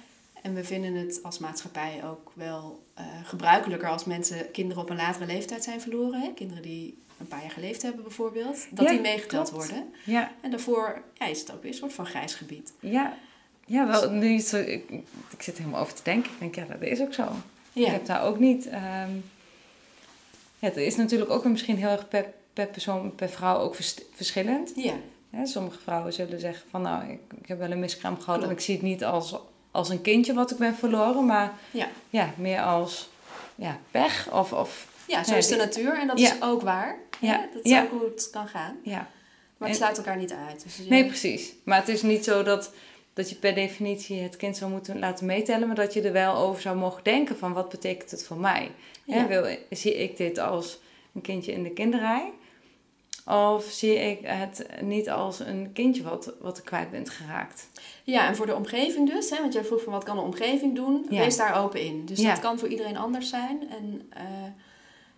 [0.41, 4.95] En we vinden het als maatschappij ook wel eh, gebruikelijker als mensen kinderen op een
[4.95, 6.21] latere leeftijd zijn verloren.
[6.21, 6.31] Hè?
[6.35, 8.67] Kinderen die een paar jaar geleefd hebben bijvoorbeeld.
[8.71, 9.65] Dat die meegeteld klopt.
[9.67, 9.89] worden.
[10.05, 12.73] ja, En daarvoor ja, is het ook weer een soort van grijs gebied.
[12.79, 13.17] ja.
[13.69, 14.89] Ja, wel, nu het zo, ik,
[15.31, 16.31] ik zit helemaal over te denken.
[16.31, 17.27] Ik denk, ja, dat is ook zo.
[17.79, 18.63] Ik heb daar ook niet.
[20.59, 23.95] ja, het is natuurlijk ook misschien heel erg per, per persoon, per vrouw ook vers-
[24.13, 24.71] verschillend.
[24.75, 24.93] ja.
[25.43, 28.59] Sommige vrouwen zullen zeggen van nou, ik, ik heb wel een miskraam gehad en ik
[28.59, 29.35] zie het niet als,
[29.71, 31.87] als een kindje wat ik ben verloren, maar Ja.
[32.09, 33.09] ja, meer als
[33.55, 36.33] ja, pech of, of ja zo is de natuur en dat Ja.
[36.33, 36.95] is ook waar.
[37.19, 37.31] Ja.
[37.33, 37.47] Ja.
[37.53, 38.75] Dat is ook hoe het kan gaan.
[38.83, 39.07] ja.
[39.57, 40.63] Maar het En- sluit elkaar niet uit.
[40.63, 41.53] Dus Nee, precies.
[41.63, 42.71] Maar het is niet zo dat,
[43.17, 46.35] dat je per definitie het kind zou moeten laten meetellen, maar dat je er wel
[46.35, 48.71] over zou mogen denken van wat betekent het voor mij?
[49.05, 50.79] Wil, zie ik dit als
[51.13, 52.31] een kindje in de kinderrij?
[53.25, 57.69] Of zie ik het niet als een kindje wat, wat er kwijt bent geraakt?
[58.03, 60.75] Ja, en voor de omgeving dus, hè, want jij vroeg van wat kan een omgeving
[60.75, 61.19] doen, Ja.
[61.19, 62.05] wees daar open in.
[62.05, 62.29] Dus Ja.
[62.29, 63.69] dat kan voor iedereen anders zijn.
[63.69, 64.23] En eh,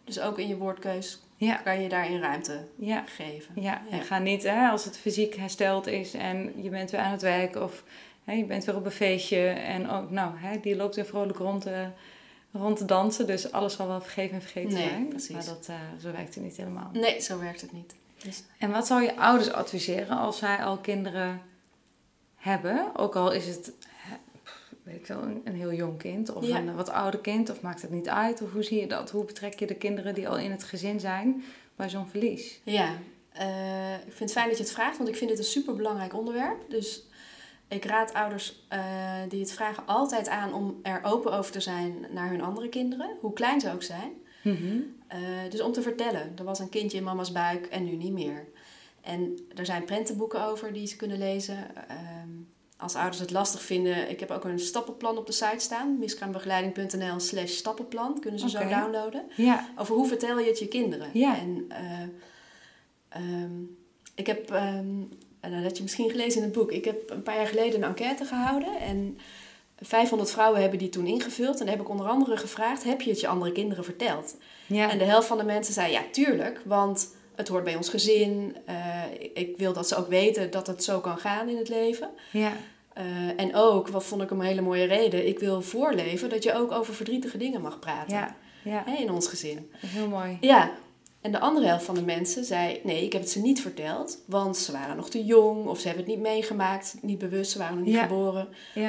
[0.04, 3.04] dus ook in je woordkeus Ja, kan je daarin ruimte ja.
[3.06, 3.62] geven.
[3.62, 7.12] Ja, en ga niet hè, als het fysiek hersteld is en je bent weer aan
[7.12, 7.84] het werk of
[8.24, 11.38] hè, je bent weer op een feestje en ook, nou, hè, die loopt weer vrolijk
[11.38, 11.88] rond te,
[12.52, 15.08] rond te dansen, dus alles zal wel vergeven en vergeten Nee, zijn.
[15.08, 15.36] precies.
[15.36, 16.90] Maar dat, eh, zo werkt het niet helemaal.
[16.94, 17.96] Nee, zo werkt het niet.
[18.24, 21.42] Dus, En wat zou je ouders adviseren als zij al kinderen
[22.36, 22.92] hebben?
[22.96, 23.72] Ook al is het,
[24.90, 26.58] weet ik wel, een, een heel jong kind of Ja.
[26.58, 28.42] een wat ouder kind, of maakt het niet uit?
[28.42, 29.10] Of hoe zie je dat?
[29.12, 31.44] Hoe betrek je de kinderen die al in het gezin zijn
[31.76, 32.60] bij zo'n verlies?
[32.64, 32.90] ja,
[33.32, 36.14] eh, ik vind het fijn dat je het vraagt, want ik vind het een superbelangrijk
[36.14, 36.70] onderwerp.
[36.70, 37.04] Dus
[37.68, 38.82] ik raad ouders eh,
[39.30, 43.10] die het vragen altijd aan om er open over te zijn naar hun andere kinderen,
[43.20, 44.12] hoe klein ze ook zijn.
[44.44, 44.78] Mhm.
[45.08, 45.20] Eh,
[45.50, 48.48] dus om te vertellen, er was een kindje in mama's buik en nu niet meer.
[49.02, 51.58] En er zijn prentenboeken over die ze kunnen lezen.
[51.90, 52.30] Ehm,
[52.80, 55.99] als ouders het lastig vinden, ik heb ook een stappenplan op de site staan.
[55.99, 58.19] miskraambegeleiding.nl slash stappenplan.
[58.19, 59.23] Kunnen ze zo downloaden.
[59.36, 61.09] Ja, Over hoe vertel je het je kinderen.
[61.13, 61.38] Ja.
[61.38, 62.01] En eh,
[63.09, 63.51] ehm,
[64.15, 66.71] ik heb, en dat had je misschien gelezen in het boek.
[66.71, 68.80] Ik heb een paar jaar geleden een enquête gehouden.
[68.80, 69.17] En
[69.80, 71.61] 500 vrouwen hebben die toen ingevuld.
[71.61, 74.36] En heb ik onder andere gevraagd, heb je het je andere kinderen verteld?
[74.67, 74.89] ja.
[74.89, 78.56] En de helft van de mensen zei ja, tuurlijk, want het hoort bij ons gezin.
[78.66, 78.76] Eh,
[79.34, 82.10] ik wil dat ze ook weten dat het zo kan gaan in het leven.
[82.32, 82.52] ja.
[82.94, 83.06] Eh,
[83.38, 86.72] en ook, wat vond ik een hele mooie reden, ik wil voorleven dat je ook
[86.72, 89.72] over verdrietige dingen mag praten Ja, ja, hè, in ons gezin.
[89.88, 90.38] heel mooi.
[90.42, 90.72] Ja,
[91.22, 94.18] en de andere helft van de mensen zei nee, ik heb het ze niet verteld,
[94.26, 97.58] want ze waren nog te jong of ze hebben het niet meegemaakt, niet bewust, ze
[97.58, 98.02] waren nog niet Ja.
[98.02, 98.48] geboren.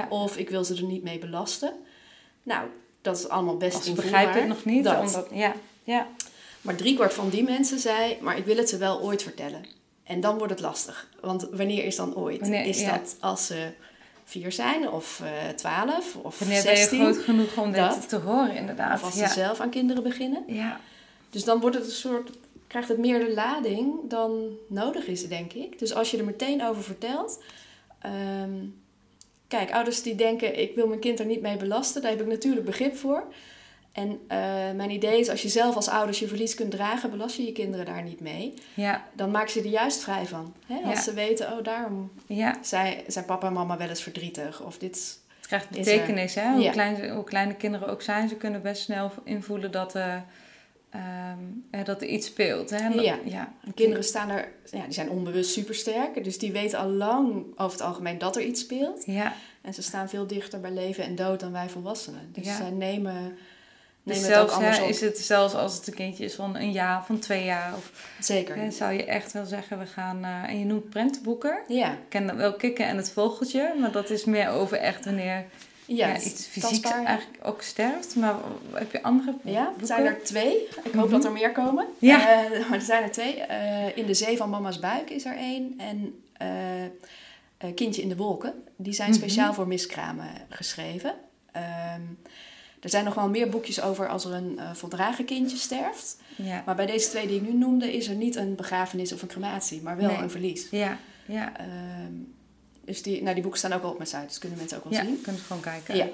[0.09, 1.73] Of ik wil ze er niet mee belasten.
[2.43, 2.67] Nou,
[3.03, 4.05] dat is allemaal best invoelbaar.
[4.05, 4.85] begrijpen het nog niet.
[4.85, 5.01] Dat.
[5.01, 6.07] Omdat, ja, ja,
[6.61, 9.65] Maar driekwart van die mensen zei, maar ik wil het ze wel ooit vertellen.
[10.05, 11.09] En dan wordt het lastig.
[11.21, 12.41] Want wanneer is dan ooit?
[12.41, 12.97] Wanneer- is ja.
[12.99, 13.71] dat als ze
[14.25, 17.01] vier zijn of eh twaalf of wanneer ben je zestien?
[17.01, 18.09] groot genoeg om dit Dat.
[18.09, 18.99] te horen, inderdaad.
[18.99, 19.27] Of als ja.
[19.29, 20.43] ze zelf aan kinderen beginnen.
[20.47, 20.81] ja,
[21.31, 22.31] Dus dan wordt het een soort,
[22.67, 25.79] krijgt het meer de lading dan nodig is, denk ik.
[25.79, 27.43] Dus als je er meteen over vertelt...
[28.01, 28.51] ehm,
[29.49, 32.03] kijk, ouders die denken, ik wil mijn kind er niet mee belasten...
[32.03, 33.25] daar heb ik natuurlijk begrip voor.
[33.93, 34.39] En eh,
[34.77, 37.11] mijn idee is, als je zelf als ouders je verlies kunt dragen...
[37.11, 38.55] belast je je kinderen daar niet mee.
[38.75, 40.55] ja, Dan maken ze er juist vrij van.
[40.67, 40.75] Hè?
[40.75, 41.01] Als Ja.
[41.01, 42.59] ze weten, oh, daarom ja.
[42.63, 44.63] zijn, zijn papa en mama wel eens verdrietig.
[44.63, 45.19] Of dit...
[45.39, 46.53] Het krijgt Is betekenis, hè?
[46.53, 50.15] Hoe, klein, hoe kleine kinderen ook zijn, ze kunnen best snel invoelen dat, eh,
[50.91, 51.39] ehm,
[51.71, 52.71] eh, dat er iets speelt.
[52.71, 52.89] Hè?
[52.95, 53.19] Dat- Ja.
[53.25, 53.53] ja.
[53.75, 56.25] Kinderen staan er, ja, die zijn onbewust supersterk.
[56.25, 59.03] Dus die weten al lang over het algemeen dat er iets speelt.
[59.07, 59.33] Ja,
[59.63, 62.29] En ze staan veel dichter bij leven en dood dan wij volwassenen.
[62.33, 63.39] Dus zij nemen,
[64.03, 66.57] dus nemen het ook zelfs hè, is het zelfs als het een kindje is van
[66.57, 67.91] een jaar, van twee jaar, of,
[68.21, 68.57] Zeker.
[68.57, 71.59] hè, zou je echt wel zeggen, we gaan, eh, en je noemt prentenboeken.
[71.69, 75.05] Ja, Ik ken dat wel kikken en het vogeltje, maar dat is meer over echt
[75.05, 75.45] wanneer
[75.87, 77.05] ja, iets tastbaar.
[77.05, 78.17] eigenlijk ook sterft.
[78.17, 78.35] Maar
[78.73, 79.79] heb je andere Ja, boeken?
[79.79, 80.69] het zijn er twee.
[80.85, 81.11] Ik hoop Mhm.
[81.11, 81.87] dat er meer komen.
[81.99, 82.29] Ja.
[82.45, 83.41] Eh, maar er zijn er twee.
[83.41, 85.75] Eh, in de zee van mama's buik is er één.
[85.79, 86.15] En
[87.75, 88.55] Kindje in de wolken.
[88.77, 89.19] Die zijn Mhm.
[89.19, 91.15] speciaal voor miskramen geschreven.
[91.53, 92.01] Ehm,
[92.81, 96.17] Er zijn nog wel meer boekjes over als er een uh, voldragen kindje sterft.
[96.37, 96.63] Ja.
[96.67, 99.29] Maar bij deze twee die ik nu noemde, is er niet een begrafenis of een
[99.29, 100.17] crematie, maar wel Nee.
[100.17, 100.67] een verlies.
[100.71, 101.57] Ja, ja.
[101.57, 102.13] Ehm,
[102.85, 104.85] dus die, nou, die boeken staan ook al op mijn site, dus kunnen mensen ook
[104.85, 105.21] wel Ja, zien.
[105.21, 105.97] kunnen ze gewoon kijken.
[105.97, 106.07] Ja.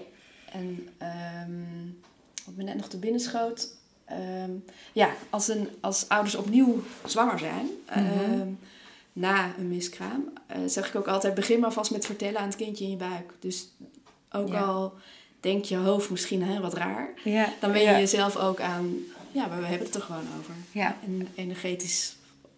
[0.52, 1.50] En ehm,
[2.44, 3.68] wat me net nog te binnen schoot.
[4.04, 4.50] ehm,
[4.92, 8.48] ja, als, een, als ouders opnieuw zwanger zijn, Mhm.
[9.12, 12.56] na een miskraam, eh, zeg ik ook altijd: begin maar vast met vertellen aan het
[12.56, 13.32] kindje in je buik.
[13.40, 13.68] Dus
[14.30, 14.60] ook Ja.
[14.60, 14.94] al
[15.41, 17.49] denkt je hoofd misschien hè, wat raar, Ja.
[17.61, 17.99] dan wen je ja.
[17.99, 18.97] jezelf ook aan,
[19.32, 20.55] ja, maar we hebben het er gewoon over.
[20.72, 20.97] Ja.
[21.05, 22.16] En energetisch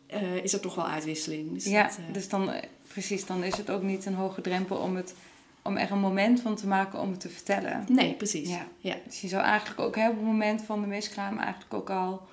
[0.08, 1.52] eh, is er toch wel uitwisseling.
[1.52, 4.40] Dus Ja, dat, eh, dus dan, eh, precies, dan is het ook niet een hoge
[4.40, 5.14] drempel om, het,
[5.62, 7.84] om er een moment van te maken om het te vertellen.
[7.88, 8.48] Nee, precies.
[8.48, 8.66] Ja.
[8.78, 8.96] Ja.
[9.06, 12.26] Dus je zou eigenlijk ook hè, op het moment van de miskraam eigenlijk ook al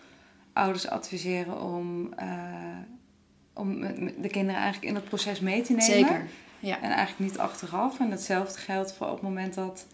[0.54, 2.14] ouders adviseren om,
[3.54, 3.80] om
[4.22, 5.86] de kinderen eigenlijk in het proces mee te nemen.
[5.86, 6.28] Zeker.
[6.60, 6.82] Ja.
[6.82, 8.00] En eigenlijk niet achteraf.
[8.00, 9.86] En hetzelfde geldt voor op het moment dat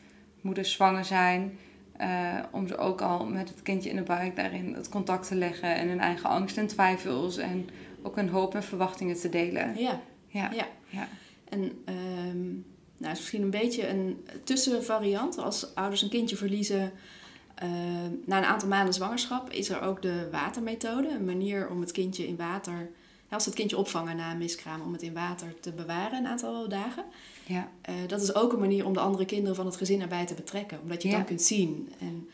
[0.41, 1.57] moeders zwanger zijn.
[1.97, 5.35] eh, om ze ook al met het kindje in de buik daarin het contact te
[5.35, 5.75] leggen.
[5.75, 7.37] En hun eigen angst en twijfels.
[7.37, 7.69] En
[8.01, 9.77] ook hun hoop en verwachtingen te delen.
[9.77, 9.99] Ja.
[10.27, 10.67] Ja, Ja.
[10.89, 11.07] ja.
[11.49, 12.47] En ehm
[12.97, 15.37] nou, is misschien een beetje een tussenvariant.
[15.37, 16.91] Als ouders een kindje verliezen
[17.55, 21.09] ehm, na een aantal maanden zwangerschap, is er ook de watermethode.
[21.09, 22.89] Een manier om het kindje in water,
[23.29, 26.27] als ze het kindje opvangen na een miskraam, om het in water te bewaren een
[26.27, 27.03] aantal dagen.
[27.45, 27.71] Ja.
[27.81, 30.33] Eh, dat is ook een manier om de andere kinderen van het gezin erbij te
[30.33, 31.23] betrekken, omdat je het Ja.
[31.23, 31.93] dan kunt zien.
[31.99, 32.29] En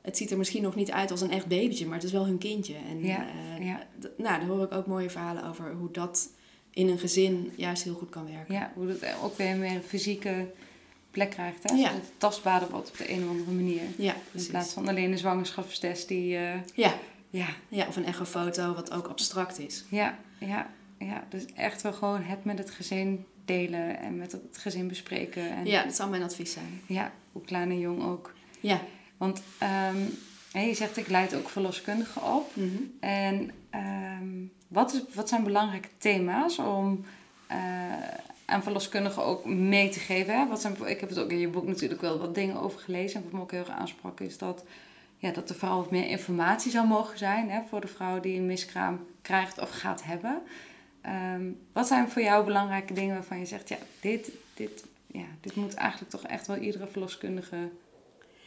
[0.00, 2.24] het ziet er misschien nog niet uit als een echt babytje, maar het is wel
[2.26, 2.74] hun kindje.
[2.90, 3.26] En Ja,
[3.58, 3.86] eh, ja.
[4.16, 6.28] nou, daar hoor ik ook mooie verhalen over hoe dat
[6.70, 8.54] in een gezin juist heel goed kan werken.
[8.54, 10.50] Ja, hoe het ook weer meer een fysieke
[11.10, 11.70] plek krijgt.
[11.70, 11.74] Hè?
[11.76, 11.92] Ja.
[11.92, 13.82] Het tastbaarder wordt op de een of andere manier.
[13.96, 16.36] Ja, In plaats van alleen een zwangerschapstest die...
[16.36, 16.94] eh, Ja,
[17.30, 19.84] ja, ja, of een echofoto wat ook abstract is.
[19.88, 21.24] ja, ja, ja.
[21.28, 25.50] Dus echt wel gewoon het met het gezin delen en met het gezin bespreken.
[25.50, 26.80] En Ja, dat zou mijn advies zijn.
[26.86, 28.32] ja hoe klein en jong ook.
[28.60, 28.80] Ja.
[29.16, 29.98] Want ehm,
[30.52, 32.56] je zegt, ik leid ook verloskundigen op.
[32.56, 32.82] Mhm.
[33.00, 34.28] En ehm,
[34.68, 37.04] wat, is, wat zijn belangrijke thema's om
[37.46, 37.58] eh,
[38.44, 40.38] aan verloskundigen ook mee te geven?
[40.38, 40.46] Hè?
[40.48, 43.16] Wat zijn, ik heb het ook in je boek natuurlijk wel wat dingen over gelezen.
[43.16, 44.64] En wat me ook heel erg aansprak is dat,
[45.18, 48.38] ja, dat er vooral wat meer informatie zou mogen zijn hè, voor de vrouw die
[48.38, 50.42] een miskraam krijgt of gaat hebben.
[51.02, 55.54] Ehm, wat zijn voor jou belangrijke dingen waarvan je zegt, ja, dit, dit, ja, dit
[55.54, 57.56] moet eigenlijk toch echt wel iedere verloskundige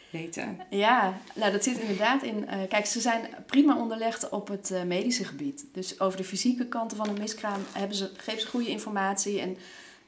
[0.09, 0.59] weten?
[0.69, 2.47] Ja, nou dat zit inderdaad in.
[2.47, 5.65] eh, kijk, ze zijn prima onderlegd op het eh, medische gebied.
[5.71, 9.39] Dus over de fysieke kanten van een miskraam hebben ze, geven ze goede informatie.
[9.39, 9.57] En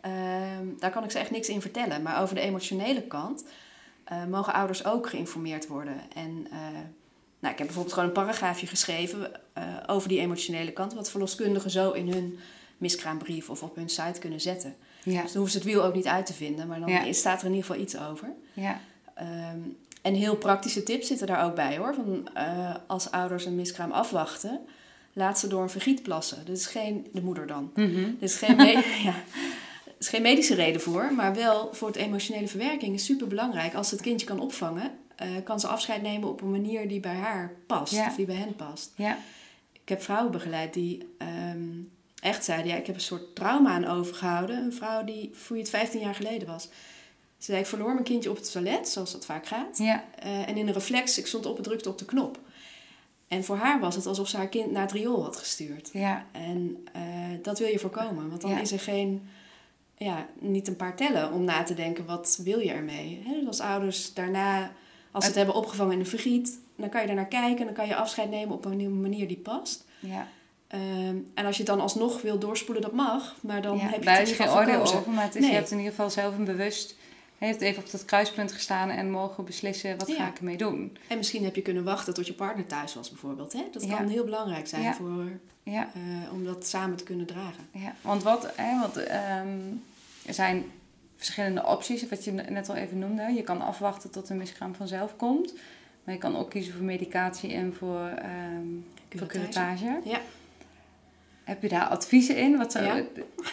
[0.01, 2.01] ehm, daar kan ik ze echt niks in vertellen.
[2.01, 3.45] Maar over de emotionele kant
[4.03, 6.01] eh, mogen ouders ook geïnformeerd worden.
[6.15, 6.47] En
[7.45, 10.93] nou, ik heb bijvoorbeeld gewoon een paragraafje geschreven eh, over die emotionele kant.
[10.93, 12.39] Wat verloskundigen zo in hun
[12.77, 14.75] miskraambrief of op hun site kunnen zetten.
[15.03, 16.67] Ja, Dus dan hoeven ze het wiel ook niet uit te vinden.
[16.67, 17.13] Maar dan Ja.
[17.13, 18.29] staat er in ieder geval iets over.
[18.53, 18.79] ja,
[19.15, 19.57] Ehm,
[20.01, 21.93] en heel praktische tips zitten daar ook bij hoor.
[21.95, 24.59] Van, eh, als ouders een miskraam afwachten,
[25.13, 26.37] laat ze door een vergiet plassen.
[26.45, 27.71] Dat is geen, de moeder dan.
[27.75, 27.97] Mhm.
[28.03, 28.57] Er is geen,
[29.09, 29.13] ja,
[29.99, 33.73] is geen medische reden voor, maar wel voor het emotionele verwerking is super belangrijk.
[33.73, 36.99] Als ze het kindje kan opvangen, eh, kan ze afscheid nemen op een manier die
[36.99, 38.07] bij haar past Ja.
[38.07, 38.91] of die bij hen past.
[38.95, 39.17] ja,
[39.73, 41.67] Ik heb vrouwen begeleid die ehm,
[42.21, 44.57] echt zeiden: ja, ik heb een soort trauma aan overgehouden.
[44.63, 46.63] Een vrouw die, voor je het 15 jaar geleden was.
[47.37, 49.77] Ze zei: ik verloor mijn kindje op het toilet, zoals dat vaak gaat.
[49.77, 52.39] ja, Eh, en in een reflex, ik stond op en drukte op de knop.
[53.27, 55.89] En voor haar was het alsof ze haar kind naar het riool had gestuurd.
[55.93, 57.01] ja, En eh,
[57.41, 58.59] dat wil je voorkomen, want dan Ja.
[58.59, 59.27] is er geen,
[59.97, 63.23] ja, niet een paar tellen om na te denken, wat wil je ermee?
[63.39, 64.71] Dus als ouders daarna,
[65.15, 67.87] als ze het hebben opgevangen in een vergiet, dan kan je daarnaar kijken, dan kan
[67.87, 69.85] je afscheid nemen op een nieuwe manier die past.
[69.99, 70.27] ja.
[70.67, 73.99] Ehm, en als je het dan alsnog wil doorspoelen, dat mag, maar dan ja, heb
[73.99, 75.49] je daar het is geen oordeel over, maar het is, Nee.
[75.49, 76.95] je hebt in ieder geval zelf een bewust...
[77.37, 80.15] Je hebt even op dat kruispunt gestaan en mogen beslissen wat Ja.
[80.15, 80.97] ga ik ermee doen.
[81.07, 83.53] En misschien heb je kunnen wachten tot je partner thuis was bijvoorbeeld.
[83.53, 83.63] Hè?
[83.71, 83.95] Dat Ja.
[83.97, 85.23] kan heel belangrijk zijn voor,
[85.63, 87.67] Ja, eh, om dat samen te kunnen dragen.
[87.71, 87.95] ja.
[88.01, 89.47] want wat, hè, want, ehm,
[90.25, 90.71] er zijn
[91.15, 93.33] verschillende opties, wat je net al even noemde.
[93.33, 95.53] Je kan afwachten tot de miskraam vanzelf komt.
[96.03, 98.09] Maar je kan ook kiezen voor medicatie en voor,
[99.09, 99.83] voor Curettage.
[99.83, 100.09] curettage.
[100.09, 100.19] Ja.
[101.43, 102.57] Heb je daar adviezen in?
[102.57, 103.03] Wat zou, Ja.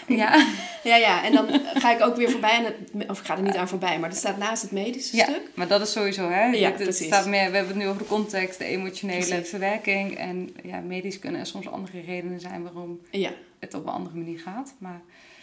[0.23, 0.47] ja.
[0.83, 3.43] Ja, ja, en dan ga ik ook weer voorbij, aan het, of ik ga er
[3.43, 5.51] niet aan voorbij, maar dat staat naast het medische Ja, stuk.
[5.55, 6.45] maar dat is sowieso, hè?
[6.45, 7.07] Ja, het, het precies.
[7.07, 9.49] staat meer, we hebben het nu over de context, de emotionele Precies.
[9.49, 10.17] verwerking.
[10.17, 13.31] En ja, medisch kunnen er soms andere redenen zijn waarom Ja.
[13.59, 14.75] het op een andere manier gaat.
[14.79, 15.01] Maar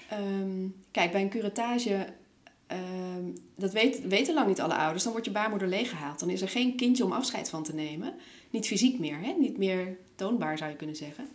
[0.10, 2.06] Ehm, kijk, bij een curettage,
[2.68, 3.24] ehm,
[3.56, 6.20] dat weet, weten lang niet alle ouders, dan wordt je baarmoeder leeggehaald.
[6.20, 8.14] Dan is er geen kindje om afscheid van te nemen.
[8.50, 9.32] Niet fysiek meer, hè?
[9.40, 11.28] niet meer toonbaar zou je kunnen zeggen.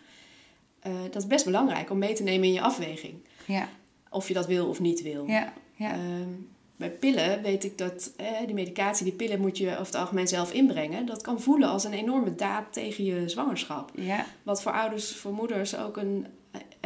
[0.80, 3.14] Eh, dat is best belangrijk om mee te nemen in je afweging.
[3.46, 3.68] ja,
[4.10, 5.26] Of je dat wil of niet wil.
[5.26, 6.28] ja, ja, Ehm,
[6.76, 10.28] bij pillen weet ik dat eh, die medicatie, die pillen moet je over het algemeen
[10.28, 11.06] zelf inbrengen.
[11.06, 13.90] Dat kan voelen als een enorme daad tegen je zwangerschap.
[13.94, 16.26] Ja, Wat voor ouders, voor moeders ook een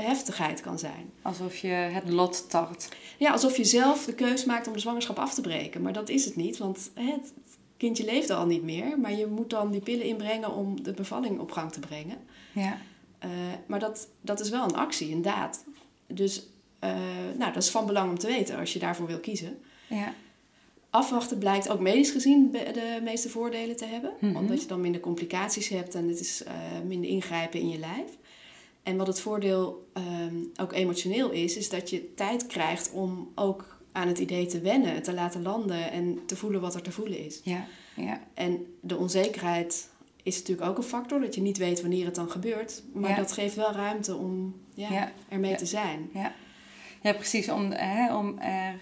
[0.00, 1.10] heftigheid kan zijn.
[1.22, 2.88] alsof je het lot tart.
[3.18, 5.82] Ja, alsof je zelf de keus maakt om de zwangerschap af te breken.
[5.82, 7.32] Maar dat is het niet, want het
[7.76, 8.98] kindje leeft al niet meer.
[8.98, 12.16] Maar je moet dan die pillen inbrengen om de bevalling op gang te brengen.
[12.52, 12.78] Ja,
[13.18, 13.28] Eh,
[13.66, 15.64] maar dat, dat is wel een actie, een daad.
[16.06, 16.46] Dus
[16.78, 16.90] eh,
[17.38, 19.58] nou, dat is van belang om te weten als je daarvoor wil kiezen.
[19.88, 20.14] ja,
[20.90, 24.12] Afwachten blijkt ook medisch gezien de meeste voordelen te hebben.
[24.20, 24.36] Mhm.
[24.36, 26.52] Omdat je dan minder complicaties hebt en het is eh,
[26.86, 28.16] minder ingrijpen in je lijf.
[28.88, 33.76] En wat het voordeel ehm, ook emotioneel is, is dat je tijd krijgt om ook
[33.92, 37.24] aan het idee te wennen, te laten landen en te voelen wat er te voelen
[37.24, 37.40] is.
[37.44, 37.66] ja,
[37.96, 38.20] ja.
[38.34, 39.88] En de onzekerheid
[40.22, 42.82] is natuurlijk ook een factor, dat je niet weet wanneer het dan gebeurt.
[42.92, 43.16] Maar Ja.
[43.16, 45.12] dat geeft wel ruimte om ja, Ja.
[45.28, 45.56] ermee Ja.
[45.56, 46.10] te zijn.
[46.12, 46.32] Ja,
[47.02, 47.48] ja precies.
[47.48, 48.74] Om, hè, om er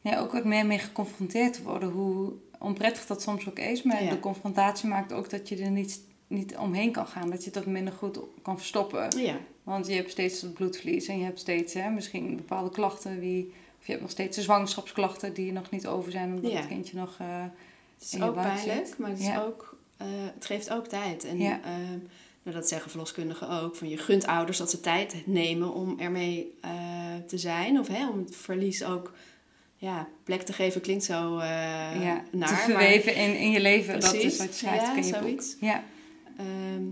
[0.00, 1.88] ja, ook wat meer mee geconfronteerd te worden.
[1.90, 3.82] Hoe onprettig dat soms ook is.
[3.82, 7.30] Maar de confrontatie maakt ook dat je er niet, niet omheen kan gaan.
[7.30, 9.18] Dat je dat minder goed kan verstoppen.
[9.18, 11.06] Ja, Want je hebt steeds dat bloedverlies.
[11.06, 13.20] En je hebt steeds hè, misschien bepaalde klachten.
[13.20, 16.34] Die, of je hebt nog steeds de zwangerschapsklachten die nog niet over zijn.
[16.34, 16.56] Omdat Ja.
[16.58, 17.16] het kindje nog...
[17.18, 17.26] eh,
[17.98, 18.98] het is ook pijnlijk, zit.
[18.98, 19.42] maar het, is Ja.
[19.42, 21.24] ook, eh, het geeft ook tijd.
[21.24, 21.60] En Ja.
[21.64, 21.98] ehm,
[22.42, 23.76] nou, dat zeggen verloskundigen ook.
[23.76, 26.70] Van je gunt ouders dat ze tijd nemen om ermee eh,
[27.26, 27.78] te zijn.
[27.78, 29.12] Of hè, om het verlies ook
[29.76, 30.80] ja, plek te geven.
[30.80, 31.48] Klinkt zo eh
[32.02, 32.48] ja, naar.
[32.48, 34.00] te maar, verweven in, in je leven.
[34.00, 34.32] dat Precies.
[34.32, 35.52] is wat je schrijft Ja, ook in je zoiets.
[35.52, 35.60] boek.
[35.68, 35.84] Ja,
[36.36, 36.82] ehm,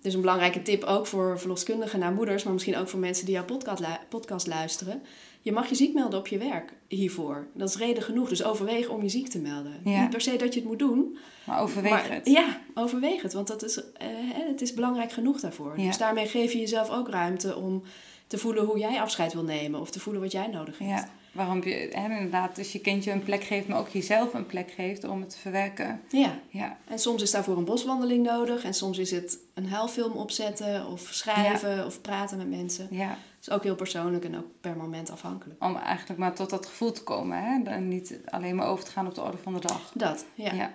[0.00, 2.44] dus een belangrijke tip ook voor verloskundigen naar moeders.
[2.44, 5.02] Maar misschien ook voor mensen die jouw podcast, lu- podcast luisteren.
[5.42, 7.46] Je mag je ziek melden op je werk hiervoor.
[7.54, 8.28] Dat is reden genoeg.
[8.28, 9.80] Dus overweeg om je ziek te melden.
[9.84, 10.00] Ja.
[10.00, 11.18] Niet per se dat je het moet doen.
[11.44, 12.26] maar overweeg Maar, het.
[12.26, 14.06] Ja, overweeg het, want dat is, eh,
[14.46, 15.78] het is belangrijk genoeg daarvoor.
[15.80, 15.86] Ja.
[15.86, 17.82] Dus daarmee geef je jezelf ook ruimte om
[18.26, 20.90] te voelen hoe jij afscheid wil nemen of te voelen wat jij nodig hebt.
[20.90, 24.46] Ja, waarom je hè, inderdaad dus je kindje een plek geeft, maar ook jezelf een
[24.46, 26.00] plek geeft om het te verwerken.
[26.08, 30.12] Ja, Ja, en soms is daarvoor een boswandeling nodig en soms is het een huilfilm
[30.12, 32.88] opzetten of schrijven of praten met mensen.
[32.90, 33.08] ja.
[33.40, 35.64] Dat is ook heel persoonlijk en ook per moment afhankelijk.
[35.64, 37.38] om eigenlijk maar tot dat gevoel te komen.
[37.42, 37.70] Hè?
[37.70, 39.92] En niet alleen maar over te gaan op de orde van de dag.
[39.94, 40.52] Dat, ja.
[40.52, 40.72] Ja.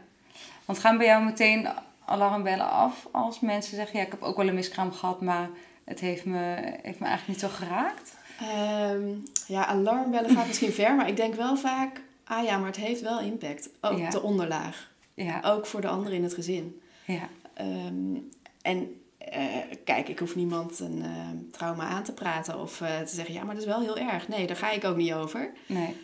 [0.66, 1.68] Want gaan bij jou meteen
[2.06, 4.00] alarmbellen af als mensen zeggen...
[4.00, 5.50] ja, ik heb ook wel een miskraam gehad, maar
[5.84, 8.16] het heeft me, heeft me eigenlijk niet zo geraakt?
[8.40, 9.14] Ehm,
[9.48, 13.02] ja, alarmbellen gaat misschien ver, maar ik denk wel vaak, ah ja, maar het heeft
[13.02, 13.70] wel impact.
[13.82, 14.10] Ook Ja.
[14.10, 14.94] de onderlaag.
[15.14, 16.82] Ja, Ook voor de anderen in het gezin.
[17.06, 18.16] ja, Ehm,
[18.62, 19.48] en eh,
[19.84, 23.44] kijk, ik hoef niemand een ehm, trauma aan te praten of eh, te zeggen, ja,
[23.44, 24.28] maar dat is wel heel erg.
[24.28, 25.52] Nee, daar ga ik ook niet over.
[25.68, 25.96] nee.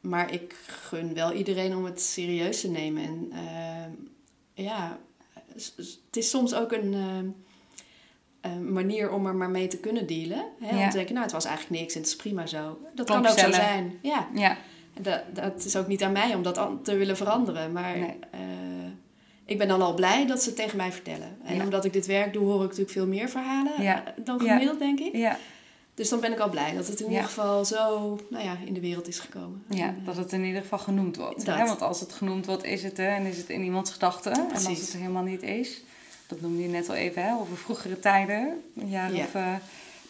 [0.00, 3.02] Maar ik gun wel iedereen om het serieus te nemen.
[3.04, 3.32] En
[4.54, 4.98] ja,
[5.54, 7.34] het is soms ook een een
[8.56, 10.44] manier om er maar mee te kunnen dealen.
[10.60, 10.70] Hè?
[10.70, 10.88] Om Ja.
[10.88, 12.78] te denken, nou, het was eigenlijk niks en het is prima zo.
[12.94, 13.98] Dat kan ook zo zijn.
[14.02, 14.56] Ja, Ja,
[15.00, 17.72] dat, dat is ook niet aan mij om dat te willen veranderen.
[17.72, 18.16] Maar Nee.
[18.30, 18.40] eh,
[19.44, 21.36] ik ben dan al blij dat ze het tegen mij vertellen.
[21.44, 21.62] En Ja.
[21.64, 24.04] omdat ik dit werk doe, hoor ik natuurlijk veel meer verhalen Ja.
[24.06, 25.14] eh, dan gemiddeld, denk ik.
[25.16, 25.38] ja,
[25.94, 28.74] Dus dan ben ik al blij dat het in ieder geval zo nou ja, in
[28.74, 29.62] de wereld is gekomen.
[29.68, 31.46] ja, En, eh, dat het in ieder geval genoemd wordt.
[31.46, 31.64] Hè?
[31.66, 34.32] Want als het genoemd wordt, is het er en is het in iemands gedachten.
[34.32, 35.80] En als het er helemaal niet is,
[36.28, 37.34] dat noemde je net al even, hè?
[37.34, 39.24] over vroegere tijden, een jaar Ja.
[39.24, 39.54] of eh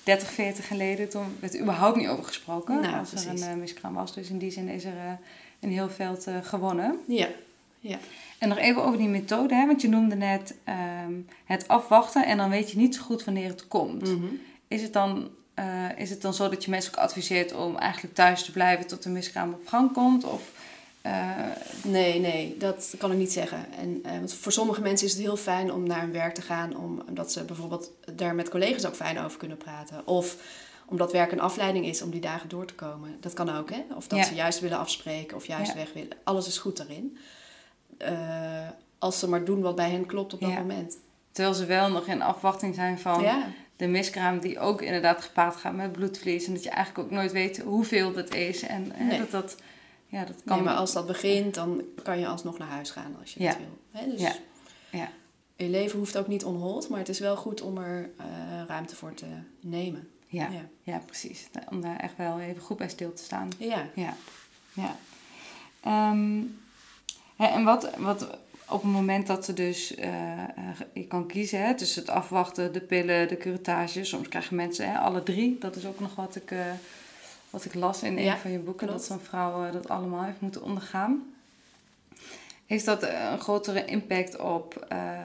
[0.08, 3.54] 30, 40 geleden, toen werd er überhaupt niet over gesproken Nou, als er een eh,
[3.54, 4.14] miskraam was.
[4.14, 5.12] Dus in die zin is er eh,
[5.60, 6.98] een heel veld eh, gewonnen.
[7.06, 7.98] Ja,
[8.38, 9.66] En nog even over die methode, hè?
[9.66, 11.12] want je noemde net ehm,
[11.44, 14.02] het afwachten en dan weet je niet zo goed wanneer het komt.
[14.02, 14.26] Mhm.
[14.68, 15.28] Is, het dan,
[15.96, 19.02] is het dan zo dat je mensen ook adviseert om eigenlijk thuis te blijven tot
[19.02, 20.24] de miskraam op gang komt?
[20.24, 20.42] Of,
[21.08, 21.46] eh,
[21.84, 23.66] Nee, nee, dat kan ik niet zeggen.
[23.78, 26.42] En, eh, want voor sommige mensen is het heel fijn om naar hun werk te
[26.42, 30.06] gaan, om- omdat ze bijvoorbeeld daar met collega's ook fijn over kunnen praten.
[30.06, 30.36] Of
[30.86, 33.16] omdat werk een afleiding is om die dagen door te komen.
[33.20, 33.84] Dat kan ook, hè?
[33.96, 34.24] Of dat Ja.
[34.24, 35.76] ze juist willen afspreken of juist Ja.
[35.78, 36.16] weg willen.
[36.24, 37.18] Alles is goed daarin.
[37.98, 40.58] Eh, als ze maar doen wat bij hen klopt op dat Ja.
[40.58, 40.96] moment.
[41.32, 43.24] terwijl ze wel nog in afwachting zijn van
[43.76, 46.46] de miskraam die ook inderdaad gepaard gaat met bloedverlies.
[46.46, 48.62] En dat je eigenlijk ook nooit weet hoeveel dat is.
[48.62, 49.18] En Nee.
[49.18, 49.56] dat dat,
[50.08, 50.56] ja, dat kan...
[50.56, 53.48] nee, maar als dat begint, dan kan je alsnog naar huis gaan als je Ja.
[53.48, 53.78] dat wil.
[54.00, 54.10] Hè?
[54.10, 54.34] Dus Ja.
[54.90, 55.08] Ja.
[55.56, 58.26] je leven hoeft ook niet onhold, maar het is wel goed om er eh,
[58.66, 59.26] ruimte voor te
[59.60, 60.08] nemen.
[60.26, 60.60] ja, Ja.
[60.82, 61.48] ja, precies.
[61.70, 63.48] Om daar echt wel even goed bij stil te staan.
[63.58, 63.86] Ja.
[63.94, 64.14] Ja,
[64.72, 64.96] ja.
[65.82, 66.42] Ehm,
[67.36, 68.22] hè, en wat, wat
[68.68, 70.48] op het moment dat ze dus, eh, eh,
[70.92, 74.04] je kan kiezen hè, tussen het afwachten, de pillen, de curettage.
[74.04, 75.58] Soms krijgen mensen hè, alle drie.
[75.58, 76.52] Dat is ook nog wat ik,
[77.50, 78.86] wat ik las in Ja, een van je boeken.
[78.86, 79.00] klopt.
[79.00, 81.34] Dat zo'n vrouw eh, dat allemaal heeft moeten ondergaan.
[82.66, 85.18] Heeft dat eh, een grotere impact op, eh,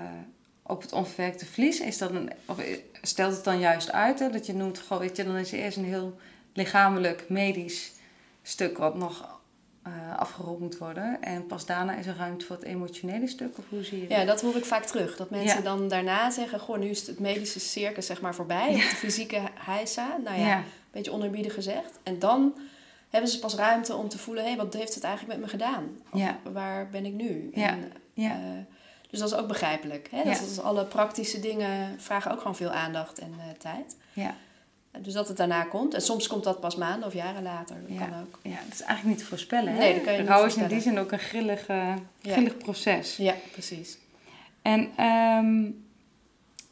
[0.61, 1.79] op het onverwerkte vlies?
[1.79, 2.57] Is dat een, of
[3.01, 5.59] stelt het dan juist uit hè, dat je noemt, goh, weet je, dan is er
[5.59, 6.19] eerst een heel
[6.53, 7.91] lichamelijk, medisch
[8.41, 9.41] stuk wat nog
[9.87, 11.21] uh, afgerond moet worden.
[11.21, 14.17] En pas daarna is er ruimte voor het emotionele stuk, of hoe zie je dat?
[14.17, 15.15] Ja, dat hoor ik vaak terug.
[15.15, 18.71] Dat mensen dan daarna zeggen, goh, nu is het medische circus zeg maar voorbij.
[18.71, 18.77] Ja.
[18.77, 21.99] De fysieke heisa, nou ja, een beetje onerbiedig gezegd.
[22.03, 22.53] En dan
[23.09, 25.51] hebben ze pas ruimte om te voelen, hé, hey, wat heeft het eigenlijk met me
[25.51, 25.83] gedaan?
[26.11, 27.49] Of, waar ben ik nu?
[27.53, 28.31] En, ja.
[28.31, 28.59] Uh,
[29.09, 30.07] dus dat is ook begrijpelijk.
[30.11, 30.23] Hè?
[30.23, 33.95] Dat is, alle praktische dingen vragen ook gewoon veel aandacht en uh, tijd.
[34.13, 34.35] Ja.
[35.01, 35.93] Dus dat het daarna komt.
[35.93, 37.75] En soms komt dat pas maanden of jaren later.
[37.87, 38.05] Dat ja.
[38.05, 38.39] kan ook.
[38.41, 39.73] Ja, dat is eigenlijk niet te voorspellen.
[39.73, 42.57] Nee, dat kan je niet Rouw is in die zin ook een grillig, uh, grillig
[42.57, 43.17] proces.
[43.17, 43.97] Ja, precies.
[44.61, 45.85] En um,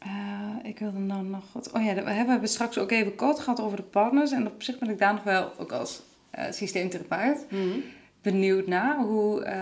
[0.06, 1.72] uh, ik wilde dan nog wat...
[1.72, 4.30] Oh ja, we hebben straks ook even kort gehad over de partners.
[4.30, 6.02] En op zich ben ik daar nog wel, ook als
[6.38, 7.82] uh, systeemtherapeut, mm -hmm.
[8.22, 8.96] benieuwd naar.
[8.96, 9.54] Hoe, uh,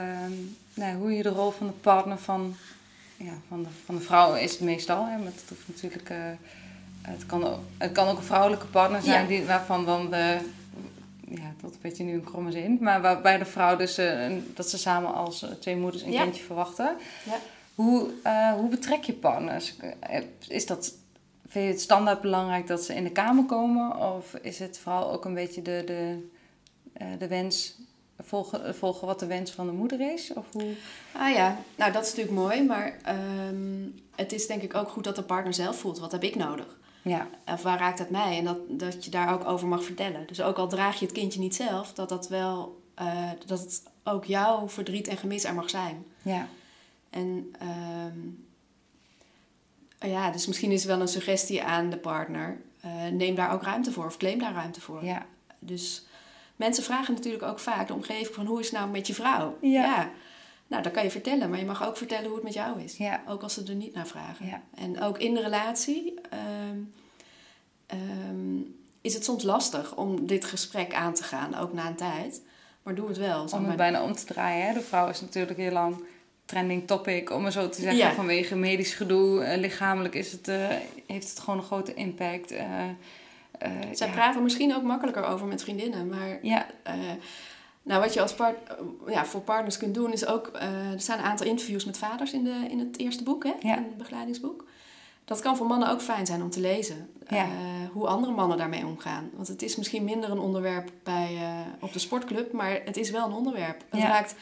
[0.75, 2.55] nou, hoe je de rol van de partner van,
[3.17, 5.07] ja, van, de, van de vrouw is meestal.
[5.07, 6.11] Hè, maar dat hoeft natuurlijk
[7.03, 10.39] het kan, ook, het kan ook een vrouwelijke partner zijn die, waarvan dan de,
[11.29, 14.71] ja, dat weet je nu een kromme zin, maar waarbij de vrouw dus, uh, dat
[14.71, 16.97] ze samen als eh, twee moeders een kindje verwachten.
[17.25, 17.39] Ja.
[17.75, 19.75] Hoe, uh, hoe betrek je partners?
[20.49, 20.95] Is dat,
[21.47, 24.15] vind je het standaard belangrijk dat ze in de kamer komen?
[24.15, 26.19] Of is het vooral ook een beetje de, de,
[27.19, 27.79] de wens,
[28.19, 30.33] volgen, volgen wat de wens van de moeder is?
[30.33, 30.73] Of hoe?
[31.13, 32.97] Ah ja, nou dat is natuurlijk mooi, maar
[33.49, 36.35] um, het is denk ik ook goed dat de partner zelf voelt, wat heb ik
[36.35, 36.79] nodig?
[37.03, 37.29] Ja.
[37.47, 38.39] Of waar raakt het mij?
[38.39, 40.27] En dat, dat je daar ook over mag vertellen.
[40.27, 43.83] Dus ook al draag je het kindje niet zelf, dat dat wel, uh, dat het
[44.05, 46.05] ook jouw verdriet en gemis er mag zijn.
[46.23, 46.49] Ja.
[47.11, 48.49] En um,
[49.99, 52.61] ja, dus misschien is het wel een suggestie aan de partner.
[52.85, 55.05] Uh, neem daar ook ruimte voor of claim daar ruimte voor.
[55.05, 55.27] Ja.
[55.59, 56.05] Dus
[56.57, 59.59] mensen vragen natuurlijk ook vaak de omgeving van hoe is het nou met je vrouw?
[59.61, 59.85] Ja.
[59.85, 60.11] ja.
[60.71, 62.97] Nou, dat kan je vertellen, maar je mag ook vertellen hoe het met jou is.
[62.97, 63.23] Ja.
[63.29, 64.47] Ook als ze er niet naar vragen.
[64.47, 64.63] Ja.
[64.75, 66.15] En ook in de relatie
[66.71, 66.93] um,
[67.93, 72.43] um, is het soms lastig om dit gesprek aan te gaan, ook na een tijd.
[72.83, 73.45] Maar doe het wel.
[73.53, 74.67] Om het bijna om te draaien.
[74.67, 74.73] Hè?
[74.73, 76.05] De vrouw is natuurlijk heel lang
[76.45, 78.15] trending topic, om maar zo te zeggen.
[78.15, 80.69] Vanwege medisch gedoe, uh, lichamelijk is het, uh,
[81.07, 82.53] heeft het gewoon een grote impact.
[82.53, 82.61] Uh,
[83.93, 86.39] Zij praten misschien ook makkelijker over met vriendinnen, maar...
[86.43, 86.67] Ja
[87.83, 88.57] nou, wat je als part,
[89.07, 90.51] ja, voor partners kunt doen is ook...
[90.55, 93.53] Uh, er staan een aantal interviews met vaders in, de, in het eerste boek, hè?
[93.61, 94.65] in het begeleidingsboek.
[95.25, 97.11] Dat kan voor mannen ook fijn zijn om te lezen.
[97.33, 97.43] Uh,
[97.93, 99.31] hoe andere mannen daarmee omgaan.
[99.35, 103.11] Want het is misschien minder een onderwerp bij, uh, op de sportclub, maar het is
[103.11, 103.85] wel een onderwerp.
[103.91, 104.35] Het raakt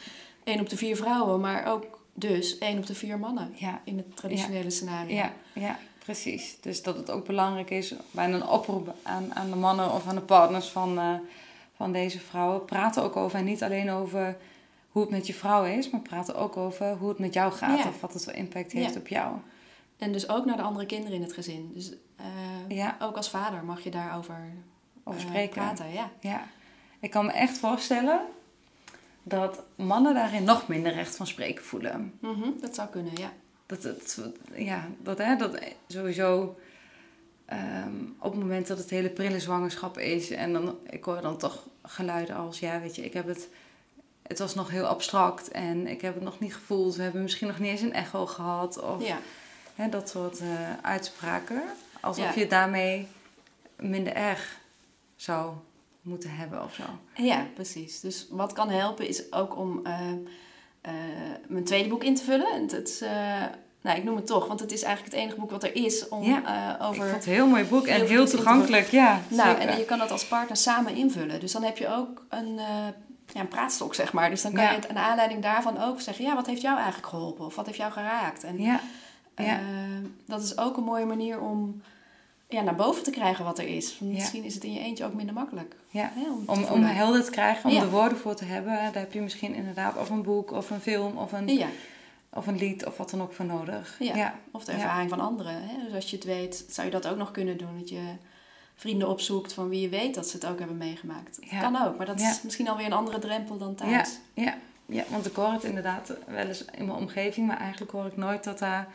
[0.43, 4.15] één op de vier vrouwen, maar ook dus één op de vier mannen in het
[4.15, 5.15] traditionele scenario.
[5.15, 6.57] Ja, ja, precies.
[6.61, 10.15] Dus dat het ook belangrijk is bij een oproep aan, aan de mannen of aan
[10.15, 10.99] de partners van
[11.79, 13.39] van deze vrouwen praten ook over.
[13.39, 14.37] En niet alleen over
[14.89, 17.85] hoe het met je vrouw is, maar praten ook over hoe het met jou gaat.
[17.85, 19.35] Of wat het voor impact heeft op jou.
[19.97, 21.71] En dus ook naar de andere kinderen in het gezin.
[21.73, 22.97] Dus uh, ja.
[23.01, 24.53] ook als vader mag je daarover
[25.03, 25.53] over uh, spreken.
[25.53, 25.91] praten.
[25.91, 26.09] Ja.
[26.19, 26.43] ja.
[26.99, 28.21] Ik kan me echt voorstellen
[29.23, 32.13] dat mannen daarin nog minder recht van spreken voelen.
[32.21, 33.31] Mm -hmm, dat zou kunnen, ja.
[33.65, 34.21] Dat, dat,
[34.55, 36.55] ja, dat, hè, dat sowieso
[37.49, 40.29] Ehm, op het moment dat het hele prille zwangerschap is.
[40.29, 43.47] En dan, ik hoor dan toch geluiden als, ja, weet je, ik heb het...
[44.21, 46.95] Het was nog heel abstract en ik heb het nog niet gevoeld.
[46.95, 48.81] We hebben misschien nog niet eens een echo gehad.
[48.81, 49.17] Of ja.
[49.75, 50.47] hè, dat soort uh,
[50.81, 51.63] uitspraken.
[52.01, 53.07] Alsof je daarmee
[53.75, 54.59] minder erg
[55.15, 55.53] zou
[56.01, 56.83] moeten hebben of zo.
[57.23, 57.99] Ja, precies.
[57.99, 60.11] Dus wat kan helpen is ook om uh,
[60.85, 60.93] uh,
[61.47, 62.61] mijn tweede boek in te vullen.
[62.61, 63.05] Het, het
[63.81, 66.07] nou, ik noem het toch, want het is eigenlijk het enige boek wat er is
[66.07, 66.95] om ja, uh, over.
[66.95, 69.21] Ik vond het een heel mooi boek en heel toegankelijk, ja.
[69.27, 71.39] Nou, en je kan dat als partner samen invullen.
[71.39, 72.63] Dus dan heb je ook een, uh,
[73.33, 74.29] ja, een praatstok, zeg maar.
[74.29, 77.07] Dus dan kan je het aan aanleiding daarvan ook zeggen: ja, wat heeft jou eigenlijk
[77.07, 77.45] geholpen?
[77.45, 78.43] Of wat heeft jou geraakt?
[78.43, 78.79] En ja.
[79.35, 79.47] Uh,
[80.25, 81.81] dat is ook een mooie manier om
[82.47, 83.99] ja, naar boven te krijgen wat er is.
[83.99, 85.75] Misschien is het in je eentje ook minder makkelijk.
[85.89, 86.11] Ja.
[86.13, 88.73] Hè, om, om, om helder te krijgen, om de woorden voor te hebben.
[88.73, 91.45] Daar heb je misschien inderdaad of een boek of een film of een.
[92.33, 93.95] Of een lied of wat dan ook voor nodig.
[93.99, 95.63] Ja, of de ervaring van anderen.
[95.63, 95.83] Hè?
[95.85, 97.77] Dus als je het weet, zou je dat ook nog kunnen doen.
[97.79, 98.01] Dat je
[98.75, 101.39] vrienden opzoekt van wie je weet dat ze het ook hebben meegemaakt.
[101.41, 104.19] Dat kan ook, maar dat is misschien alweer een andere drempel dan thuis.
[104.33, 104.55] Ja, ja.
[104.85, 108.17] ja, want ik hoor het inderdaad wel eens in mijn omgeving, maar eigenlijk hoor ik
[108.17, 108.87] nooit dat daar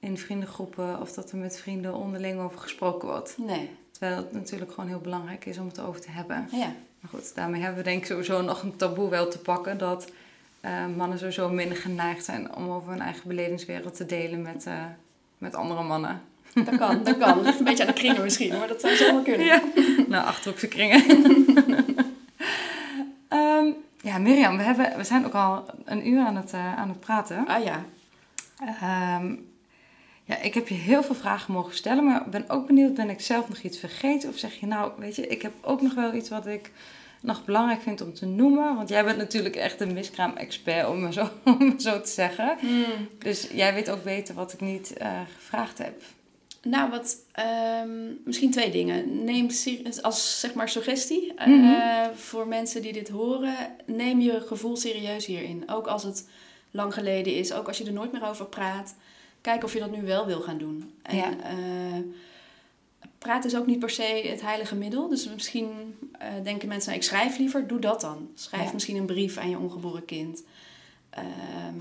[0.00, 3.38] in vriendengroepen of dat er met vrienden onderling over gesproken wordt.
[3.38, 3.70] Nee.
[3.90, 6.48] Terwijl het natuurlijk gewoon heel belangrijk is om het over te hebben.
[6.52, 6.72] Ja.
[7.00, 10.10] Maar goed, daarmee hebben we denk ik sowieso nog een taboe wel te pakken dat
[10.62, 14.74] uh, mannen sowieso minder geneigd zijn om over hun eigen belevingswereld te delen met, uh,
[15.38, 16.20] met andere mannen.
[16.54, 17.42] Dat kan, dat kan.
[17.42, 19.46] Ligt een beetje aan de kringen misschien, maar dat zou zomaar kunnen.
[19.46, 19.62] Ja.
[20.08, 21.10] nou, achterhoekse kringen.
[23.28, 23.74] um,
[24.08, 27.00] ja, Mirjam, we, hebben, we zijn ook al een uur aan het, uh, aan het
[27.00, 27.46] praten.
[27.46, 27.84] Ah ja.
[29.18, 29.50] Um,
[30.24, 33.20] ja, ik heb je heel veel vragen mogen stellen, maar ben ook benieuwd, ben ik
[33.20, 34.28] zelf nog iets vergeten?
[34.28, 36.70] Of zeg je, nou, weet je, ik heb ook nog wel iets wat ik
[37.22, 38.74] nog belangrijk vindt om te noemen.
[38.76, 42.56] Want jij bent natuurlijk echt een miskraam-expert, om maar zo, om zo te zeggen.
[42.60, 43.08] Hmm.
[43.18, 46.02] Dus jij weet ook beter wat ik niet eh, gevraagd heb.
[46.62, 47.90] Nou, wat, ehm,
[48.24, 49.24] misschien twee dingen.
[49.24, 49.48] Neem
[50.00, 52.14] als zeg maar suggestie eh, Mhm.
[52.14, 53.54] voor mensen die dit horen.
[53.86, 55.62] Neem je gevoel serieus hierin.
[55.66, 56.28] Ook als het
[56.70, 58.94] lang geleden is, ook als je er nooit meer over praat.
[59.40, 60.92] Kijk of je dat nu wel wil gaan doen.
[61.02, 61.30] En Ja.
[61.42, 61.98] eh,
[63.22, 65.08] praat is ook niet per se het heilige middel.
[65.08, 65.68] Dus misschien
[66.18, 68.28] eh, denken mensen, nou, ik schrijf liever, doe dat dan.
[68.34, 68.72] Schrijf Ja.
[68.72, 70.42] misschien een brief aan je ongeboren kind.
[71.10, 71.76] Ehm,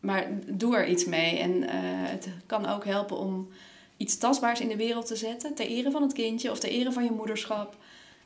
[0.00, 1.38] maar doe er iets mee.
[1.38, 3.48] En eh, het kan ook helpen om
[3.96, 5.54] iets tastbaars in de wereld te zetten.
[5.54, 7.76] Ter ere van het kindje of ter ere van je moederschap.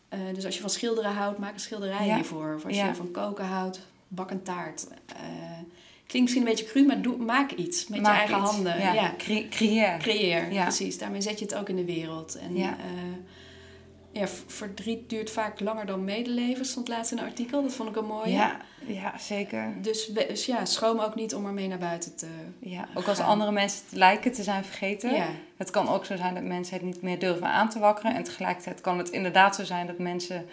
[0.09, 2.14] Eh, dus als je van schilderen houdt, maak een schilderij Ja.
[2.14, 2.55] hiervoor.
[2.55, 2.87] Of als Ja.
[2.87, 4.87] je van koken houdt, bak een taart.
[6.07, 8.51] Eh, klinkt misschien een beetje cru, maar doe, maak iets met Maak je eigen iets.
[8.51, 8.79] handen.
[8.81, 9.15] Ja, Ja.
[9.19, 9.97] cre- creëer.
[9.99, 10.63] Creëer, Ja.
[10.63, 10.99] precies.
[10.99, 12.39] Daarmee zet je het ook in de wereld.
[12.39, 12.77] En Ja.
[14.27, 17.63] v- verdriet duurt vaak langer dan medeleven, stond laatst in een artikel.
[17.63, 18.31] Dat vond ik een mooie.
[18.33, 19.73] Ja, ja, zeker.
[19.83, 22.27] Dus, we- dus ja, schroom ook niet om ermee naar buiten te...
[22.59, 25.15] Ja, ook als andere mensen het lijken te zijn vergeten.
[25.15, 25.27] Ja,
[25.57, 28.15] Het kan ook zo zijn dat mensen het niet meer durven aan te wakkeren.
[28.15, 30.47] En tegelijkertijd kan het inderdaad zo zijn dat mensen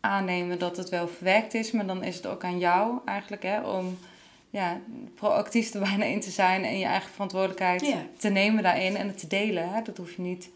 [0.00, 1.70] aannemen dat het wel verwerkt is.
[1.70, 3.98] Maar dan is het ook aan jou eigenlijk hè, om
[4.56, 4.80] ja,
[5.14, 8.06] proactief er bijna in te zijn en je eigen verantwoordelijkheid Ja.
[8.18, 9.68] te nemen daarin en het te delen.
[9.74, 9.82] Hè.
[9.82, 10.48] Dat hoef je niet.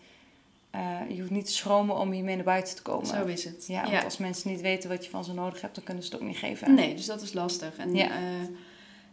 [0.70, 3.06] eh, je hoeft niet te schromen om hiermee naar buiten te komen.
[3.06, 3.64] zo is het.
[3.66, 6.10] Ja, want als mensen niet weten wat je van ze nodig hebt, dan kunnen ze
[6.12, 6.74] het ook niet geven.
[6.74, 7.76] Nee, dus dat is lastig.
[7.76, 8.10] En Ja.
[8.10, 8.16] eh,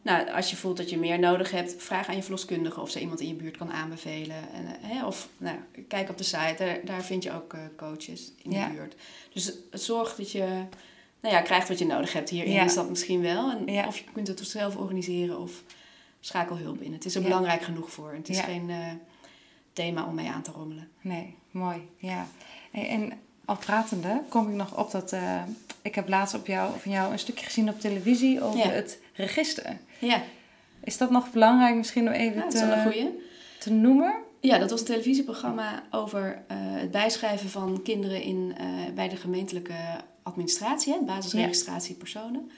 [0.01, 2.99] nou, als je voelt dat je meer nodig hebt, vraag aan je verloskundige of ze
[2.99, 4.35] iemand in je buurt kan aanbevelen.
[4.53, 5.57] En, eh, hè, of nou,
[5.88, 8.67] kijk op de site, daar, daar vind je ook coaches in Ja.
[8.67, 8.95] de buurt.
[9.33, 10.61] Dus zorg dat je
[11.22, 12.30] nou ja, krijgt wat je nodig hebt.
[12.30, 12.63] Hierin Ja.
[12.63, 13.51] is dat misschien wel.
[13.51, 13.88] En Ja.
[13.88, 15.63] Of je kunt het zelf organiseren of
[16.20, 16.93] schakel hulp in.
[16.93, 17.28] Het is er Ja.
[17.28, 18.13] belangrijk genoeg voor.
[18.13, 18.78] Het is geen eh,
[19.74, 20.89] thema om mee aan te rommelen.
[21.01, 21.88] Nee, mooi.
[21.97, 22.28] Ja.
[22.72, 23.11] Hey, en
[23.45, 25.11] al pratende kom ik nog op dat...
[25.11, 25.41] eh,
[25.82, 29.78] ik heb laatst op jou, van jou een stukje gezien op televisie over het register.
[29.99, 30.22] Ja,
[30.84, 33.11] Is dat nog belangrijk misschien om even te,
[33.59, 34.13] te noemen?
[34.41, 38.55] Ja, dat was een televisieprogramma over eh, het bijschrijven van kinderen in,
[38.95, 39.74] bij de gemeentelijke
[40.28, 42.51] administratie, hè, basisregistratie personen.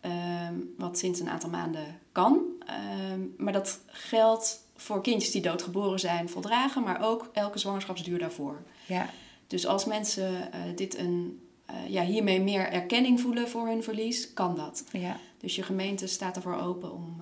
[0.00, 2.40] Ehm, wat sinds een aantal maanden kan.
[2.66, 8.62] Ehm, maar dat geldt voor kindjes die doodgeboren zijn, voldragen, maar ook elke zwangerschapsduur daarvoor.
[8.86, 9.06] Ja,
[9.46, 14.32] Dus als mensen eh, dit een, eh, ja, hiermee meer erkenning voelen voor hun verlies,
[14.32, 14.84] kan dat.
[14.92, 15.16] ja.
[15.38, 17.16] Dus je gemeente staat ervoor open om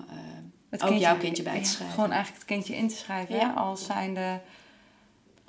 [0.69, 1.95] eh, ook jouw kindje bij te schrijven.
[1.95, 3.47] Gewoon eigenlijk het kindje in te schrijven Ja.
[3.49, 4.41] hè, als zijnde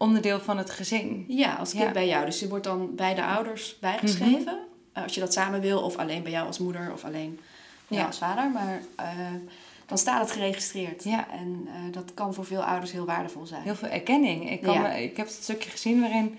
[0.00, 1.24] onderdeel van het gezin.
[1.28, 1.90] Ja, als kind Ja.
[1.90, 2.24] bij jou.
[2.24, 4.58] Dus je wordt dan bij de ouders bijgeschreven.
[4.92, 7.44] Eh, Als je dat samen wil, of alleen bij jou als moeder, of alleen bij
[7.86, 7.94] Ja.
[7.96, 8.50] jou als vader.
[8.50, 9.06] Maar eh,
[9.86, 11.04] dan staat het geregistreerd.
[11.04, 11.30] Ja.
[11.30, 13.62] En eh, dat kan voor veel ouders heel waardevol zijn.
[13.62, 14.50] Heel veel erkenning.
[14.50, 14.80] Ik, kan Ja.
[14.80, 16.38] me- ik heb het stukje gezien waarin...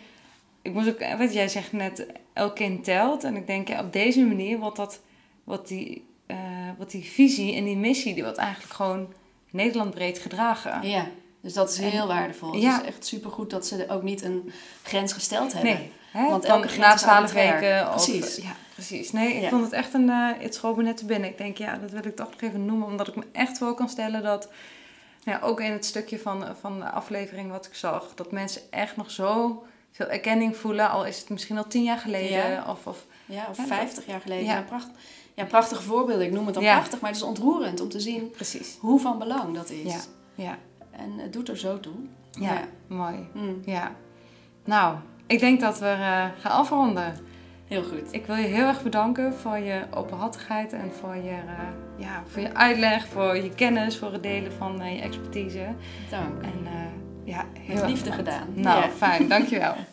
[0.61, 3.23] Ik moest ook, wat jij zegt net, elk kind telt.
[3.23, 4.99] En ik denk, ja, op deze manier wordt dat...
[5.43, 6.05] Wat die,
[6.77, 9.13] wat die visie en die missie, die wordt eigenlijk gewoon
[9.49, 10.87] Nederland breed gedragen.
[10.87, 11.07] Ja,
[11.41, 12.55] dus dat is En- heel waardevol.
[12.55, 12.71] Ja.
[12.73, 14.51] Het is echt supergoed dat ze ook niet een
[14.83, 15.73] grens gesteld hebben.
[15.73, 16.29] Nee, hè?
[16.29, 17.59] Want elke grens na is 12 arbitrair.
[17.59, 17.87] weken.
[17.93, 18.35] Of, Precies.
[18.43, 19.11] Ja, precies.
[19.11, 19.49] Nee, ik Ja.
[19.49, 20.09] vond het echt een...
[20.09, 21.29] eh het me net te binnen.
[21.29, 22.87] Ik denk, ja, dat wil ik toch nog even noemen.
[22.87, 24.49] Omdat ik me echt voor kan stellen dat...
[25.23, 28.11] Ja, ook in het stukje van, van de aflevering wat ik zag...
[28.15, 30.89] Dat mensen echt nog zo veel erkenning voelen.
[30.89, 32.67] Al is het misschien al tien jaar geleden.
[32.67, 34.45] Of, of, Ja, of 50 jaar geleden.
[34.45, 34.53] Ja.
[34.55, 34.61] Ja.
[34.61, 34.87] pracht,
[35.33, 36.25] ja, prachtige voorbeelden.
[36.25, 36.73] Ik noem het dan Ja.
[36.75, 38.75] prachtig, maar het is ontroerend om te zien precies.
[38.79, 39.93] hoe van belang dat is.
[39.93, 39.99] Ja.
[40.35, 40.57] Ja.
[40.91, 41.93] En het doet er zo toe.
[42.31, 43.15] Ja, mooi.
[43.33, 43.91] Mm, Ja.
[44.65, 44.95] Nou,
[45.27, 47.13] ik denk dat we eh, gaan afronden.
[47.67, 48.13] heel goed.
[48.13, 51.67] Ik wil je heel erg bedanken voor je openhartigheid en voor je, eh,
[51.97, 55.67] ja, voor je uitleg, voor je kennis, voor het delen van eh, je expertise.
[56.09, 56.41] Dank.
[56.43, 56.67] En
[57.23, 58.47] ja, heel Met liefde gedaan.
[58.53, 58.89] Nou, Ja.
[58.89, 59.27] fijn.
[59.27, 59.73] Dankjewel.